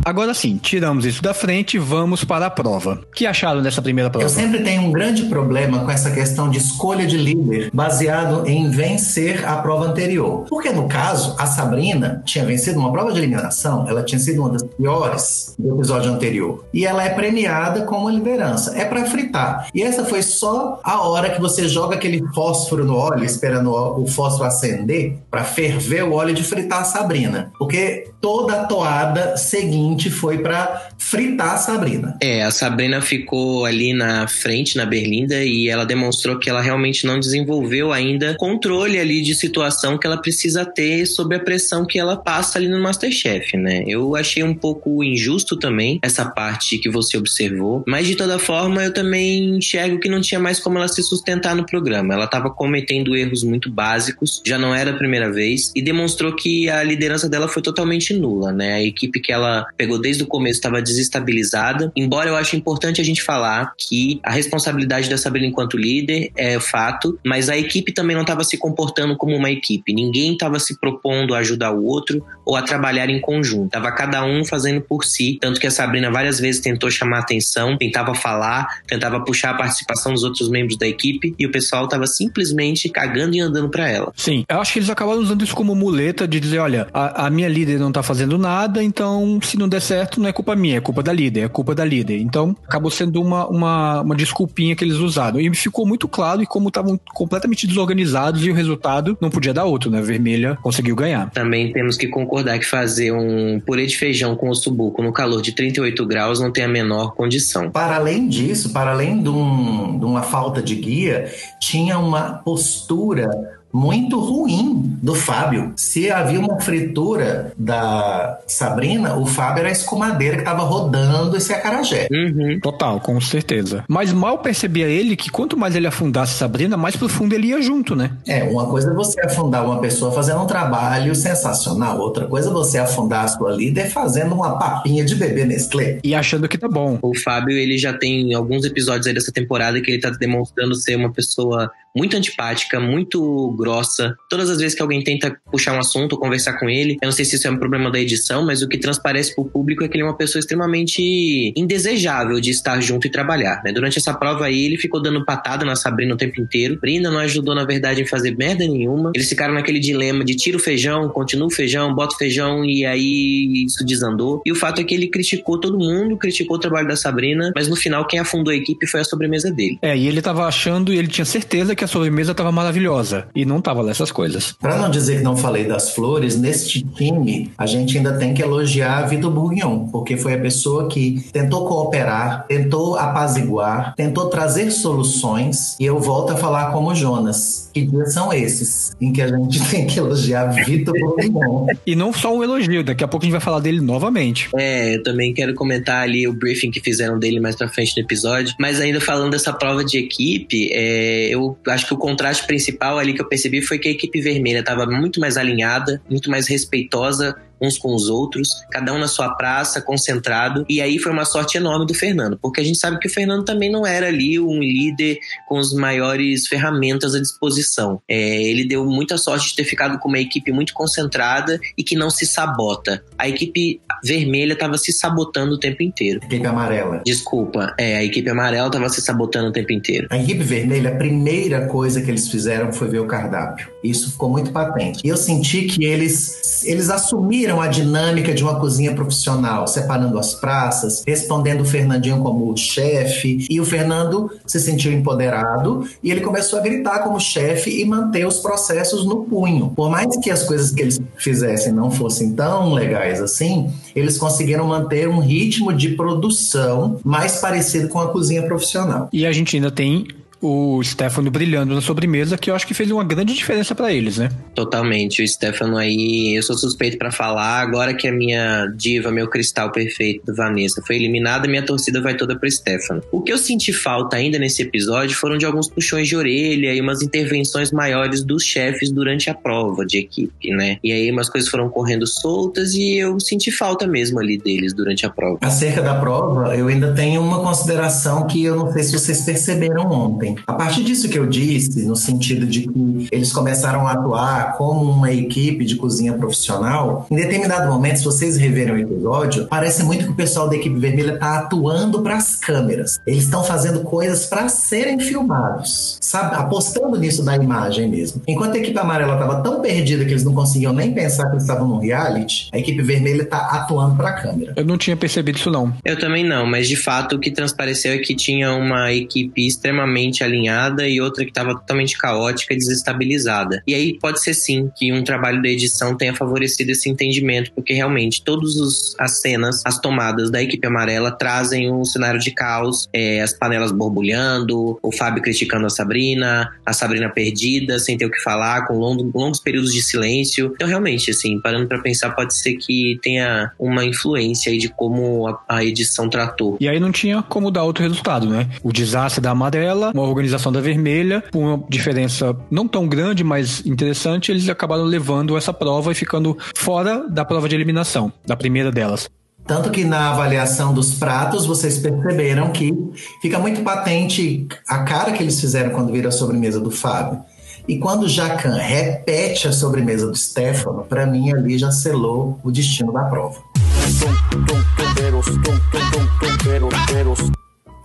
Agora 0.05 0.33
sim, 0.33 0.57
tiramos 0.57 1.05
isso 1.05 1.21
da 1.21 1.33
frente 1.33 1.77
vamos 1.79 2.23
para 2.23 2.45
a 2.45 2.49
prova. 2.49 3.01
O 3.03 3.15
que 3.15 3.25
acharam 3.25 3.61
dessa 3.61 3.81
primeira 3.81 4.09
prova? 4.09 4.25
Eu 4.25 4.29
sempre 4.29 4.63
tenho 4.63 4.83
um 4.83 4.91
grande 4.91 5.23
problema 5.23 5.79
com 5.79 5.89
essa 5.89 6.11
questão 6.11 6.49
de 6.49 6.57
escolha 6.57 7.05
de 7.05 7.17
líder 7.17 7.71
baseado 7.73 8.47
em 8.47 8.69
vencer 8.69 9.45
a 9.45 9.57
prova 9.57 9.85
anterior. 9.85 10.45
Porque 10.47 10.69
no 10.69 10.87
caso, 10.87 11.35
a 11.39 11.45
Sabrina 11.45 12.21
tinha 12.25 12.45
vencido 12.45 12.79
uma 12.79 12.91
prova 12.91 13.11
de 13.11 13.19
eliminação, 13.19 13.87
ela 13.87 14.03
tinha 14.03 14.19
sido 14.19 14.41
uma 14.41 14.51
das 14.51 14.63
piores 14.63 15.55
do 15.57 15.75
episódio 15.75 16.11
anterior. 16.11 16.63
E 16.73 16.85
ela 16.85 17.03
é 17.03 17.09
premiada 17.09 17.81
com 17.87 17.97
uma 17.97 18.11
liderança. 18.11 18.77
É 18.77 18.85
para 18.85 19.05
fritar. 19.05 19.67
E 19.73 19.81
essa 19.81 20.05
foi 20.05 20.21
só 20.21 20.79
a 20.83 21.01
hora 21.01 21.31
que 21.31 21.41
você 21.41 21.67
joga 21.67 21.95
aquele 21.95 22.21
fósforo 22.35 22.85
no 22.85 22.95
óleo, 22.95 23.23
esperando 23.23 23.71
o 23.71 24.05
fósforo 24.05 24.47
acender, 24.47 25.17
para 25.31 25.43
ferver 25.43 26.03
o 26.03 26.13
óleo 26.13 26.35
de 26.35 26.43
fritar 26.43 26.81
a 26.81 26.83
Sabrina. 26.83 27.51
Porque 27.57 28.09
toda 28.21 28.61
a 28.61 28.65
toada 28.65 29.37
seguinte 29.37 30.11
foi 30.11 30.39
para 30.39 30.89
fritar 30.97 31.55
a 31.55 31.57
Sabrina. 31.57 32.17
É, 32.21 32.43
a 32.43 32.51
Sabrina 32.51 33.01
ficou 33.01 33.65
ali 33.65 33.93
na 33.93 34.27
frente, 34.27 34.77
na 34.77 34.85
Berlinda, 34.85 35.43
e 35.43 35.69
ela 35.69 35.85
demonstrou 35.85 36.37
que 36.37 36.49
ela 36.49 36.61
realmente 36.61 37.05
não 37.05 37.19
desenvolveu 37.19 37.93
ainda 37.93 38.35
controle 38.37 38.99
ali 38.99 39.21
de 39.21 39.33
situação 39.33 39.97
que 39.97 40.05
ela 40.05 40.17
precisa 40.17 40.65
ter 40.65 41.05
sobre 41.05 41.37
a 41.37 41.39
pressão 41.39 41.85
que 41.85 41.97
ela 41.97 42.17
passa 42.17 42.57
ali 42.57 42.67
no 42.67 42.81
Masterchef, 42.81 43.55
né? 43.55 43.83
Eu 43.87 44.15
achei 44.15 44.43
um 44.43 44.53
pouco 44.53 45.03
injusto 45.03 45.57
também 45.57 45.99
essa 46.01 46.25
parte 46.25 46.77
que 46.77 46.89
você 46.89 47.17
observou, 47.17 47.76
mas 47.87 48.07
de 48.07 48.15
toda 48.15 48.39
forma 48.39 48.83
eu 48.83 48.93
também 48.93 49.57
enxergo 49.57 49.99
que 49.99 50.09
não 50.09 50.21
tinha 50.21 50.39
mais 50.39 50.59
como 50.59 50.77
ela 50.77 50.87
se 50.87 51.01
sustentar 51.03 51.55
no 51.55 51.65
programa. 51.65 52.13
Ela 52.13 52.25
estava 52.25 52.49
cometendo 52.49 53.15
erros 53.15 53.43
muito 53.43 53.69
básicos, 53.69 54.41
já 54.45 54.57
não 54.57 54.73
era 54.73 54.91
a 54.91 54.97
primeira 54.97 55.31
vez, 55.31 55.71
e 55.75 55.81
demonstrou 55.81 56.35
que 56.35 56.69
a 56.69 56.83
liderança 56.83 57.29
dela 57.29 57.47
foi 57.47 57.61
totalmente 57.61 58.13
nula, 58.13 58.51
né? 58.51 58.73
A 58.75 58.83
equipe 58.83 59.19
que 59.19 59.31
ela 59.31 59.65
pegou 59.75 59.99
desde 59.99 60.23
o 60.23 60.27
começo 60.27 60.59
estava 60.59 60.81
desestabilizada. 60.81 61.91
Embora 61.95 62.29
eu 62.29 62.35
ache 62.35 62.55
importante 62.55 63.01
a 63.01 63.03
gente 63.03 63.21
falar 63.21 63.73
que 63.77 64.19
a 64.23 64.31
responsabilidade 64.31 65.09
da 65.09 65.17
Sabrina 65.17 65.47
enquanto 65.47 65.77
líder 65.77 66.31
é 66.35 66.59
fato, 66.59 67.19
mas 67.25 67.49
a 67.49 67.57
equipe 67.57 67.91
também 67.91 68.15
não 68.15 68.23
estava 68.23 68.43
se 68.43 68.57
comportando 68.57 69.15
como 69.15 69.35
uma 69.35 69.49
equipe. 69.49 69.93
Ninguém 69.93 70.33
estava 70.33 70.59
se 70.59 70.79
propondo 70.79 71.33
a 71.33 71.39
ajudar 71.39 71.71
o 71.71 71.83
outro 71.85 72.23
ou 72.45 72.55
a 72.55 72.61
trabalhar 72.61 73.09
em 73.09 73.19
conjunto. 73.19 73.71
Tava 73.71 73.91
cada 73.91 74.23
um 74.25 74.45
fazendo 74.45 74.81
por 74.81 75.03
si, 75.03 75.37
tanto 75.41 75.59
que 75.59 75.67
a 75.67 75.71
Sabrina 75.71 76.11
várias 76.11 76.39
vezes 76.39 76.61
tentou 76.61 76.89
chamar 76.89 77.19
atenção, 77.19 77.56
tentava 77.77 78.13
falar, 78.13 78.81
tentava 78.85 79.19
puxar 79.23 79.51
a 79.51 79.53
participação 79.55 80.13
dos 80.13 80.23
outros 80.23 80.49
membros 80.49 80.77
da 80.77 80.87
equipe 80.87 81.33
e 81.39 81.45
o 81.45 81.51
pessoal 81.51 81.87
tava 81.87 82.05
simplesmente 82.05 82.89
cagando 82.89 83.35
e 83.35 83.39
andando 83.39 83.69
para 83.69 83.89
ela. 83.89 84.13
Sim, 84.15 84.43
eu 84.49 84.59
acho 84.59 84.73
que 84.73 84.79
eles 84.79 84.89
acabaram 84.89 85.21
usando 85.21 85.43
isso 85.43 85.55
como 85.55 85.73
muleta 85.75 86.27
de 86.27 86.39
dizer, 86.39 86.59
olha, 86.59 86.87
a, 86.93 87.27
a 87.27 87.29
minha 87.29 87.47
líder 87.47 87.79
não 87.79 87.91
tá 87.91 88.03
fazendo 88.03 88.37
nada, 88.37 88.83
então 88.83 89.39
se 89.41 89.57
não 89.57 89.67
der 89.67 89.81
certo 89.81 90.19
não 90.19 90.27
é 90.27 90.33
culpa 90.33 90.55
minha, 90.55 90.77
é 90.77 90.81
culpa 90.81 91.01
da 91.01 91.13
líder, 91.13 91.41
é 91.41 91.47
culpa 91.47 91.73
da 91.73 91.85
líder. 91.85 92.19
Então 92.19 92.55
acabou 92.65 92.91
sendo 92.91 93.21
uma, 93.21 93.47
uma, 93.47 94.01
uma 94.01 94.15
desculpinha 94.15 94.75
que 94.75 94.83
eles 94.83 94.97
usaram. 94.97 95.39
E 95.39 95.53
ficou 95.55 95.85
muito 95.85 96.07
claro 96.07 96.41
e 96.41 96.45
como 96.45 96.67
estavam 96.67 96.99
completamente 97.13 97.65
desorganizados 97.65 98.45
e 98.45 98.49
o 98.49 98.53
resultado 98.53 99.17
não 99.21 99.29
podia 99.29 99.53
dar 99.53 99.65
outro, 99.65 99.89
né? 99.89 100.01
Vermelha 100.01 100.57
conseguiu 100.61 100.95
ganhar. 100.95 101.29
Também 101.31 101.71
temos 101.71 101.97
que 101.97 102.07
concordar 102.07 102.59
que 102.59 102.65
fazer 102.65 103.11
um 103.11 103.59
purê 103.59 103.85
de 103.85 103.97
feijão 103.97 104.35
com 104.35 104.49
ossobuco 104.49 105.01
no 105.01 105.11
calor 105.11 105.41
de 105.41 105.51
38 105.51 106.05
graus 106.05 106.39
não 106.39 106.51
tem 106.51 106.63
a 106.63 106.67
menor 106.67 107.13
condição. 107.15 107.46
Para 107.71 107.95
além 107.95 108.27
disso, 108.27 108.71
para 108.71 108.91
além 108.91 109.21
de, 109.21 109.29
um, 109.29 109.97
de 109.97 110.05
uma 110.05 110.23
falta 110.23 110.61
de 110.61 110.75
guia, 110.75 111.31
tinha 111.59 111.97
uma 111.99 112.33
postura 112.43 113.56
muito 113.77 114.19
ruim 114.19 114.97
do 115.03 115.13
Fábio. 115.13 115.73
Se 115.75 116.09
havia 116.09 116.39
uma 116.39 116.59
fritura 116.59 117.51
da 117.55 118.39
Sabrina, 118.47 119.15
o 119.15 119.25
Fábio 119.25 119.59
era 119.59 119.69
a 119.69 119.71
escumadeira 119.71 120.35
que 120.35 120.41
estava 120.41 120.63
rodando 120.63 121.37
esse 121.37 121.53
acarajé. 121.53 122.07
Uhum. 122.11 122.59
Total, 122.59 122.99
com 122.99 123.21
certeza. 123.21 123.83
Mas 123.87 124.11
mal 124.11 124.39
percebia 124.39 124.87
ele 124.87 125.15
que 125.15 125.29
quanto 125.29 125.55
mais 125.55 125.75
ele 125.75 125.85
afundasse 125.85 126.33
Sabrina, 126.33 126.75
mais 126.75 126.95
profundo 126.95 127.33
ele 127.33 127.47
ia 127.47 127.61
junto, 127.61 127.95
né? 127.95 128.11
É, 128.25 128.43
uma 128.43 128.65
coisa 128.65 128.89
é 128.89 128.93
você 128.93 129.21
afundar 129.21 129.63
uma 129.63 129.79
pessoa 129.79 130.11
fazendo 130.11 130.41
um 130.41 130.47
trabalho 130.47 131.13
sensacional, 131.13 131.99
outra 131.99 132.25
coisa 132.25 132.49
é 132.49 132.53
você 132.53 132.79
afundar 132.79 133.25
a 133.25 133.27
sua 133.27 133.51
líder 133.51 133.91
fazendo 133.91 134.33
uma 134.33 134.57
papinha 134.57 135.05
de 135.05 135.13
bebê 135.13 135.45
Nestlé. 135.45 135.99
E 136.03 136.15
achando 136.15 136.47
que 136.47 136.57
tá 136.57 136.67
bom. 136.67 136.97
O 137.01 137.15
Fábio, 137.15 137.55
ele 137.55 137.77
já 137.77 137.93
tem 137.93 138.33
alguns 138.33 138.65
episódios 138.65 139.05
aí 139.05 139.13
dessa 139.13 139.31
temporada 139.31 139.79
que 139.79 139.91
ele 139.91 139.99
tá 139.99 140.09
demonstrando 140.09 140.73
ser 140.73 140.95
uma 140.95 141.11
pessoa 141.11 141.71
muito 141.95 142.15
antipática, 142.15 142.79
muito 142.79 143.55
grossa. 143.57 144.15
Todas 144.29 144.49
as 144.49 144.59
vezes 144.59 144.75
que 144.75 144.81
alguém 144.81 145.03
tenta 145.03 145.35
puxar 145.51 145.73
um 145.73 145.79
assunto 145.79 146.13
ou 146.13 146.19
conversar 146.19 146.59
com 146.59 146.69
ele, 146.69 146.97
eu 147.01 147.05
não 147.05 147.11
sei 147.11 147.25
se 147.25 147.35
isso 147.35 147.47
é 147.47 147.51
um 147.51 147.57
problema 147.57 147.91
da 147.91 147.99
edição, 147.99 148.45
mas 148.45 148.61
o 148.61 148.67
que 148.67 148.77
transparece 148.77 149.33
pro 149.35 149.45
público 149.45 149.83
é 149.83 149.87
que 149.87 149.95
ele 149.95 150.03
é 150.03 150.05
uma 150.05 150.17
pessoa 150.17 150.39
extremamente 150.39 151.53
indesejável 151.55 152.39
de 152.39 152.51
estar 152.51 152.79
junto 152.81 153.07
e 153.07 153.09
trabalhar, 153.09 153.61
né? 153.63 153.71
Durante 153.71 153.97
essa 153.97 154.13
prova 154.13 154.45
aí, 154.45 154.65
ele 154.65 154.77
ficou 154.77 155.01
dando 155.01 155.25
patada 155.25 155.65
na 155.65 155.75
Sabrina 155.75 156.13
o 156.13 156.17
tempo 156.17 156.39
inteiro. 156.41 156.79
Brina 156.79 157.09
não 157.09 157.19
ajudou, 157.19 157.55
na 157.55 157.65
verdade, 157.65 158.01
em 158.01 158.05
fazer 158.05 158.35
merda 158.35 158.65
nenhuma. 158.67 159.11
Eles 159.15 159.29
ficaram 159.29 159.53
naquele 159.53 159.79
dilema 159.79 160.23
de 160.23 160.35
tira 160.35 160.57
o 160.57 160.59
feijão, 160.59 161.09
continua 161.09 161.47
o 161.47 161.51
feijão, 161.51 161.93
bota 161.93 162.15
o 162.15 162.17
feijão 162.17 162.63
e 162.63 162.85
aí 162.85 163.65
isso 163.65 163.85
desandou. 163.85 164.41
E 164.45 164.51
o 164.51 164.55
fato 164.55 164.81
é 164.81 164.83
que 164.83 164.93
ele 164.93 165.07
criticou 165.07 165.59
todo 165.59 165.77
mundo, 165.77 166.17
criticou 166.17 166.57
o 166.57 166.59
trabalho 166.59 166.87
da 166.87 166.95
Sabrina, 166.95 167.51
mas 167.55 167.67
no 167.67 167.75
final 167.75 168.05
quem 168.07 168.19
afundou 168.19 168.53
a 168.53 168.55
equipe 168.55 168.85
foi 168.87 169.01
a 169.01 169.03
sobremesa 169.03 169.51
dele. 169.51 169.79
É, 169.81 169.97
e 169.97 170.07
ele 170.07 170.21
tava 170.21 170.45
achando, 170.45 170.93
e 170.93 170.97
ele 170.97 171.07
tinha 171.07 171.25
certeza 171.25 171.75
que 171.75 171.83
a 171.83 171.86
sobremesa 171.87 172.31
estava 172.31 172.51
maravilhosa. 172.51 173.27
E 173.35 173.45
não 173.45 173.61
tava 173.61 173.81
lá 173.81 173.91
essas 173.91 174.11
coisas. 174.11 174.53
Para 174.59 174.77
não 174.77 174.89
dizer 174.89 175.17
que 175.17 175.23
não 175.23 175.35
falei 175.37 175.65
das 175.65 175.91
flores, 175.91 176.39
neste 176.39 176.81
time 176.81 177.51
a 177.57 177.65
gente 177.65 177.97
ainda 177.97 178.17
tem 178.17 178.33
que 178.33 178.41
elogiar 178.41 178.99
a 178.99 179.01
Vitor 179.07 179.31
Bourguignon, 179.31 179.87
porque 179.87 180.17
foi 180.17 180.33
a 180.33 180.39
pessoa 180.39 180.87
que 180.87 181.25
tentou 181.31 181.67
cooperar, 181.67 182.45
tentou 182.47 182.97
apaziguar, 182.97 183.93
tentou 183.95 184.27
trazer 184.29 184.71
soluções. 184.71 185.75
E 185.79 185.85
eu 185.85 185.99
volto 185.99 186.33
a 186.33 186.35
falar 186.35 186.71
como 186.71 186.93
Jonas. 186.95 187.69
Que 187.73 187.85
dias 187.85 188.13
são 188.13 188.33
esses 188.33 188.95
em 188.99 189.13
que 189.13 189.21
a 189.21 189.27
gente 189.27 189.59
tem 189.69 189.85
que 189.85 189.99
elogiar 189.99 190.47
Vitor 190.47 190.93
Bourguignon? 190.99 191.67
e 191.85 191.95
não 191.95 192.11
só 192.11 192.35
um 192.35 192.43
elogio, 192.43 192.83
daqui 192.83 193.03
a 193.03 193.07
pouco 193.07 193.23
a 193.23 193.25
gente 193.25 193.31
vai 193.31 193.41
falar 193.41 193.59
dele 193.59 193.81
novamente. 193.81 194.49
É, 194.55 194.95
eu 194.95 195.03
também 195.03 195.33
quero 195.33 195.53
comentar 195.53 196.03
ali 196.03 196.27
o 196.27 196.33
briefing 196.33 196.71
que 196.71 196.79
fizeram 196.79 197.19
dele 197.19 197.39
mais 197.39 197.55
pra 197.55 197.67
frente 197.67 197.93
no 197.97 198.03
episódio. 198.03 198.55
Mas 198.59 198.79
ainda 198.79 198.99
falando 198.99 199.31
dessa 199.31 199.53
prova 199.53 199.83
de 199.83 199.97
equipe, 199.97 200.69
é, 200.71 201.29
eu 201.29 201.57
acho 201.69 201.87
que 201.87 201.93
o 201.93 201.97
contraste 201.97 202.45
principal 202.45 202.97
ali 202.97 203.13
que 203.13 203.21
eu 203.21 203.27
percebi 203.27 203.61
foi 203.61 203.77
que 203.77 203.87
a 203.87 203.91
equipe 203.91 204.21
vermelha 204.21 204.59
estava 204.59 204.85
muito 204.85 205.19
mais 205.19 205.37
alinhada, 205.37 206.01
muito 206.09 206.29
mais 206.29 206.47
respeitosa 206.47 207.35
uns 207.61 207.77
com 207.77 207.93
os 207.93 208.09
outros, 208.09 208.49
cada 208.71 208.93
um 208.93 208.99
na 208.99 209.07
sua 209.07 209.35
praça, 209.35 209.81
concentrado. 209.81 210.65
E 210.69 210.81
aí 210.81 210.99
foi 210.99 211.11
uma 211.11 211.25
sorte 211.25 211.57
enorme 211.57 211.85
do 211.85 211.93
Fernando, 211.93 212.37
porque 212.41 212.61
a 212.61 212.63
gente 212.63 212.77
sabe 212.77 212.99
que 212.99 213.07
o 213.07 213.11
Fernando 213.11 213.45
também 213.45 213.71
não 213.71 213.85
era 213.85 214.07
ali 214.07 214.39
um 214.39 214.59
líder 214.59 215.19
com 215.47 215.57
as 215.57 215.73
maiores 215.73 216.47
ferramentas 216.47 217.15
à 217.15 217.19
disposição. 217.19 218.01
É, 218.07 218.43
ele 218.43 218.65
deu 218.65 218.85
muita 218.85 219.17
sorte 219.17 219.49
de 219.49 219.55
ter 219.55 219.63
ficado 219.63 219.99
com 219.99 220.09
uma 220.09 220.19
equipe 220.19 220.51
muito 220.51 220.73
concentrada 220.73 221.59
e 221.77 221.83
que 221.83 221.95
não 221.95 222.09
se 222.09 222.25
sabota. 222.25 223.03
A 223.17 223.27
equipe 223.27 223.81
vermelha 224.03 224.53
estava 224.53 224.77
se 224.77 224.91
sabotando 224.91 225.55
o 225.55 225.59
tempo 225.59 225.83
inteiro. 225.83 226.19
Equipe 226.23 226.45
amarela. 226.45 227.01
Desculpa, 227.05 227.73
é, 227.77 227.97
a 227.97 228.03
equipe 228.03 228.29
amarela 228.29 228.67
estava 228.67 228.89
se 228.89 229.01
sabotando 229.01 229.49
o 229.49 229.51
tempo 229.51 229.71
inteiro. 229.71 230.07
A 230.09 230.17
equipe 230.17 230.43
vermelha, 230.43 230.91
a 230.91 230.95
primeira 230.95 231.67
coisa 231.67 232.01
que 232.01 232.09
eles 232.09 232.27
fizeram 232.29 232.71
foi 232.71 232.87
ver 232.87 232.99
o 232.99 233.05
cardápio. 233.05 233.67
Isso 233.89 234.11
ficou 234.11 234.29
muito 234.29 234.51
patente. 234.51 235.01
E 235.03 235.09
eu 235.09 235.17
senti 235.17 235.63
que 235.63 235.85
eles, 235.85 236.63
eles 236.63 236.89
assumiram 236.89 237.61
a 237.61 237.67
dinâmica 237.67 238.33
de 238.33 238.43
uma 238.43 238.59
cozinha 238.59 238.93
profissional, 238.93 239.67
separando 239.67 240.17
as 240.19 240.33
praças, 240.33 241.03
respondendo 241.05 241.61
o 241.61 241.65
Fernandinho 241.65 242.19
como 242.19 242.55
chefe. 242.57 243.45
E 243.49 243.59
o 243.59 243.65
Fernando 243.65 244.31
se 244.45 244.59
sentiu 244.59 244.91
empoderado 244.91 245.87
e 246.03 246.11
ele 246.11 246.21
começou 246.21 246.59
a 246.59 246.61
gritar 246.61 246.99
como 246.99 247.19
chefe 247.19 247.81
e 247.81 247.85
manter 247.85 248.25
os 248.25 248.39
processos 248.39 249.05
no 249.05 249.23
punho. 249.23 249.71
Por 249.75 249.89
mais 249.89 250.17
que 250.17 250.29
as 250.31 250.43
coisas 250.43 250.71
que 250.71 250.81
eles 250.81 250.99
fizessem 251.17 251.71
não 251.71 251.91
fossem 251.91 252.33
tão 252.33 252.73
legais 252.73 253.21
assim, 253.21 253.71
eles 253.95 254.17
conseguiram 254.17 254.67
manter 254.67 255.07
um 255.07 255.19
ritmo 255.19 255.73
de 255.73 255.89
produção 255.89 256.99
mais 257.03 257.37
parecido 257.37 257.87
com 257.89 257.99
a 257.99 258.09
cozinha 258.09 258.43
profissional. 258.43 259.09
E 259.11 259.25
a 259.25 259.31
gente 259.31 259.55
ainda 259.55 259.71
tem 259.71 260.07
o 260.41 260.81
Stefano 260.83 261.31
brilhando 261.31 261.73
na 261.73 261.81
sobremesa, 261.81 262.37
que 262.37 262.49
eu 262.49 262.55
acho 262.55 262.67
que 262.67 262.73
fez 262.73 262.89
uma 262.91 263.03
grande 263.03 263.33
diferença 263.33 263.73
para 263.73 263.91
eles, 263.91 264.17
né? 264.17 264.29
Totalmente. 264.53 265.23
O 265.23 265.27
Stefano 265.27 265.77
aí, 265.77 266.35
eu 266.35 266.43
sou 266.43 266.57
suspeito 266.57 266.97
para 266.97 267.11
falar. 267.11 267.61
Agora 267.61 267.93
que 267.93 268.07
a 268.07 268.11
minha 268.11 268.67
diva, 268.75 269.11
meu 269.11 269.27
cristal 269.27 269.71
perfeito 269.71 270.25
do 270.25 270.35
Vanessa 270.35 270.81
foi 270.85 270.95
eliminada, 270.95 271.47
minha 271.47 271.63
torcida 271.63 272.01
vai 272.01 272.15
toda 272.15 272.37
pro 272.37 272.49
Stefano. 272.49 273.01
O 273.11 273.21
que 273.21 273.31
eu 273.31 273.37
senti 273.37 273.73
falta 273.73 274.17
ainda 274.17 274.37
nesse 274.37 274.61
episódio 274.61 275.15
foram 275.15 275.37
de 275.37 275.45
alguns 275.45 275.69
puxões 275.69 276.07
de 276.07 276.15
orelha 276.15 276.73
e 276.73 276.81
umas 276.81 277.01
intervenções 277.01 277.71
maiores 277.71 278.23
dos 278.23 278.43
chefes 278.43 278.91
durante 278.91 279.29
a 279.29 279.33
prova 279.33 279.85
de 279.85 279.97
equipe, 279.97 280.51
né? 280.51 280.77
E 280.83 280.91
aí 280.91 281.11
umas 281.11 281.29
coisas 281.29 281.49
foram 281.49 281.69
correndo 281.69 282.05
soltas 282.05 282.73
e 282.73 282.97
eu 282.97 283.19
senti 283.19 283.51
falta 283.51 283.87
mesmo 283.87 284.19
ali 284.19 284.37
deles 284.37 284.73
durante 284.73 285.05
a 285.05 285.09
prova. 285.09 285.39
Acerca 285.41 285.81
da 285.81 285.95
prova, 285.95 286.55
eu 286.55 286.67
ainda 286.67 286.93
tenho 286.93 287.21
uma 287.21 287.39
consideração 287.41 288.27
que 288.27 288.43
eu 288.43 288.55
não 288.55 288.71
sei 288.71 288.83
se 288.83 288.93
vocês 288.93 289.21
perceberam 289.21 289.91
ontem. 289.91 290.26
A 290.45 290.53
partir 290.53 290.83
disso 290.83 291.09
que 291.09 291.17
eu 291.17 291.25
disse, 291.25 291.83
no 291.83 291.95
sentido 291.95 292.45
de 292.45 292.61
que 292.61 293.07
eles 293.11 293.31
começaram 293.31 293.87
a 293.87 293.93
atuar 293.93 294.57
como 294.57 294.91
uma 294.91 295.11
equipe 295.11 295.65
de 295.65 295.75
cozinha 295.75 296.13
profissional, 296.13 297.07
em 297.09 297.15
determinado 297.15 297.71
momento, 297.71 297.97
se 297.97 298.05
vocês 298.05 298.37
reverem 298.37 298.73
o 298.73 298.77
episódio, 298.77 299.47
parece 299.47 299.83
muito 299.83 300.05
que 300.05 300.11
o 300.11 300.15
pessoal 300.15 300.49
da 300.49 300.55
equipe 300.55 300.77
vermelha 300.79 301.13
está 301.13 301.39
atuando 301.39 302.01
para 302.01 302.15
as 302.15 302.35
câmeras. 302.35 302.99
Eles 303.05 303.23
estão 303.23 303.43
fazendo 303.43 303.81
coisas 303.81 304.25
para 304.25 304.49
serem 304.49 304.99
filmados, 304.99 305.97
sabe? 306.01 306.35
Apostando 306.35 306.97
nisso 306.97 307.23
da 307.23 307.35
imagem 307.35 307.89
mesmo. 307.89 308.21
Enquanto 308.27 308.55
a 308.55 308.57
equipe 308.57 308.77
amarela 308.77 309.13
estava 309.13 309.41
tão 309.41 309.61
perdida 309.61 310.05
que 310.05 310.11
eles 310.11 310.23
não 310.23 310.33
conseguiam 310.33 310.73
nem 310.73 310.93
pensar 310.93 311.25
que 311.25 311.33
eles 311.33 311.43
estavam 311.43 311.67
num 311.67 311.79
reality, 311.79 312.49
a 312.53 312.57
equipe 312.57 312.81
vermelha 312.81 313.23
está 313.23 313.37
atuando 313.37 313.95
para 313.95 314.09
a 314.09 314.13
câmera. 314.13 314.53
Eu 314.55 314.65
não 314.65 314.77
tinha 314.77 314.95
percebido 314.95 315.37
isso 315.37 315.51
não. 315.51 315.73
Eu 315.83 315.97
também 315.99 316.23
não, 316.23 316.45
mas 316.45 316.67
de 316.67 316.75
fato 316.75 317.15
o 317.15 317.19
que 317.19 317.31
transpareceu 317.31 317.93
é 317.93 317.97
que 317.97 318.15
tinha 318.15 318.53
uma 318.53 318.91
equipe 318.93 319.45
extremamente 319.45 320.16
alinhada 320.23 320.87
e 320.87 320.99
outra 321.01 321.23
que 321.23 321.31
estava 321.31 321.53
totalmente 321.53 321.97
caótica 321.97 322.53
e 322.53 322.57
desestabilizada. 322.57 323.63
E 323.67 323.73
aí 323.73 323.97
pode 323.99 324.21
ser 324.21 324.33
sim 324.33 324.69
que 324.75 324.91
um 324.91 325.03
trabalho 325.03 325.41
da 325.41 325.49
edição 325.49 325.95
tenha 325.95 326.13
favorecido 326.13 326.71
esse 326.71 326.89
entendimento, 326.89 327.51
porque 327.53 327.73
realmente 327.73 328.23
todas 328.23 328.95
as 328.99 329.21
cenas, 329.21 329.61
as 329.65 329.79
tomadas 329.79 330.31
da 330.31 330.41
equipe 330.41 330.65
amarela 330.67 331.11
trazem 331.11 331.71
um 331.71 331.83
cenário 331.83 332.19
de 332.19 332.31
caos, 332.31 332.87
é, 332.93 333.21
as 333.21 333.33
panelas 333.33 333.71
borbulhando, 333.71 334.77
o 334.81 334.91
Fábio 334.91 335.21
criticando 335.21 335.65
a 335.65 335.69
Sabrina, 335.69 336.49
a 336.65 336.73
Sabrina 336.73 337.09
perdida, 337.09 337.79
sem 337.79 337.97
ter 337.97 338.05
o 338.05 338.11
que 338.11 338.21
falar, 338.21 338.67
com 338.67 338.75
longos, 338.75 339.11
longos 339.13 339.39
períodos 339.39 339.73
de 339.73 339.81
silêncio. 339.81 340.51
Então, 340.55 340.67
realmente, 340.67 341.11
assim, 341.11 341.39
parando 341.41 341.67
para 341.67 341.79
pensar, 341.79 342.11
pode 342.11 342.35
ser 342.35 342.55
que 342.55 342.99
tenha 343.01 343.51
uma 343.59 343.85
influência 343.85 344.51
aí 344.51 344.57
de 344.57 344.69
como 344.69 345.27
a, 345.27 345.39
a 345.47 345.63
edição 345.63 346.09
tratou. 346.09 346.57
E 346.59 346.67
aí 346.67 346.79
não 346.79 346.91
tinha 346.91 347.21
como 347.21 347.51
dar 347.51 347.63
outro 347.63 347.83
resultado, 347.83 348.27
né? 348.27 348.47
O 348.63 348.71
desastre 348.71 349.21
da 349.21 349.31
amarela, 349.31 349.91
uma 349.93 350.06
organização 350.07 350.51
da 350.51 350.61
vermelha, 350.61 351.23
por 351.31 351.39
uma 351.39 351.63
diferença 351.69 352.35
não 352.49 352.67
tão 352.67 352.87
grande, 352.87 353.23
mas 353.23 353.65
interessante, 353.65 354.31
eles 354.31 354.47
acabaram 354.49 354.83
levando 354.83 355.37
essa 355.37 355.53
prova 355.53 355.91
e 355.91 355.95
ficando 355.95 356.37
fora 356.55 357.07
da 357.09 357.23
prova 357.25 357.47
de 357.47 357.55
eliminação, 357.55 358.11
da 358.25 358.35
primeira 358.35 358.71
delas. 358.71 359.09
Tanto 359.45 359.71
que 359.71 359.85
na 359.85 360.11
avaliação 360.11 360.73
dos 360.73 360.95
pratos, 360.95 361.45
vocês 361.45 361.77
perceberam 361.77 362.51
que 362.51 362.73
fica 363.21 363.39
muito 363.39 363.61
patente 363.61 364.45
a 364.67 364.79
cara 364.79 365.13
que 365.13 365.23
eles 365.23 365.39
fizeram 365.39 365.69
quando 365.69 365.93
viram 365.93 366.09
a 366.09 366.11
sobremesa 366.11 366.59
do 366.59 366.69
Fábio. 366.69 367.21
E 367.65 367.77
quando 367.77 368.03
o 368.03 368.09
Jacan 368.09 368.55
repete 368.55 369.47
a 369.47 369.53
sobremesa 369.53 370.07
do 370.07 370.15
Stefano, 370.15 370.83
para 370.83 371.05
mim 371.05 371.31
ali 371.31 371.57
já 371.57 371.71
selou 371.71 372.39
o 372.43 372.51
destino 372.51 372.91
da 372.91 373.03
prova. 373.03 373.41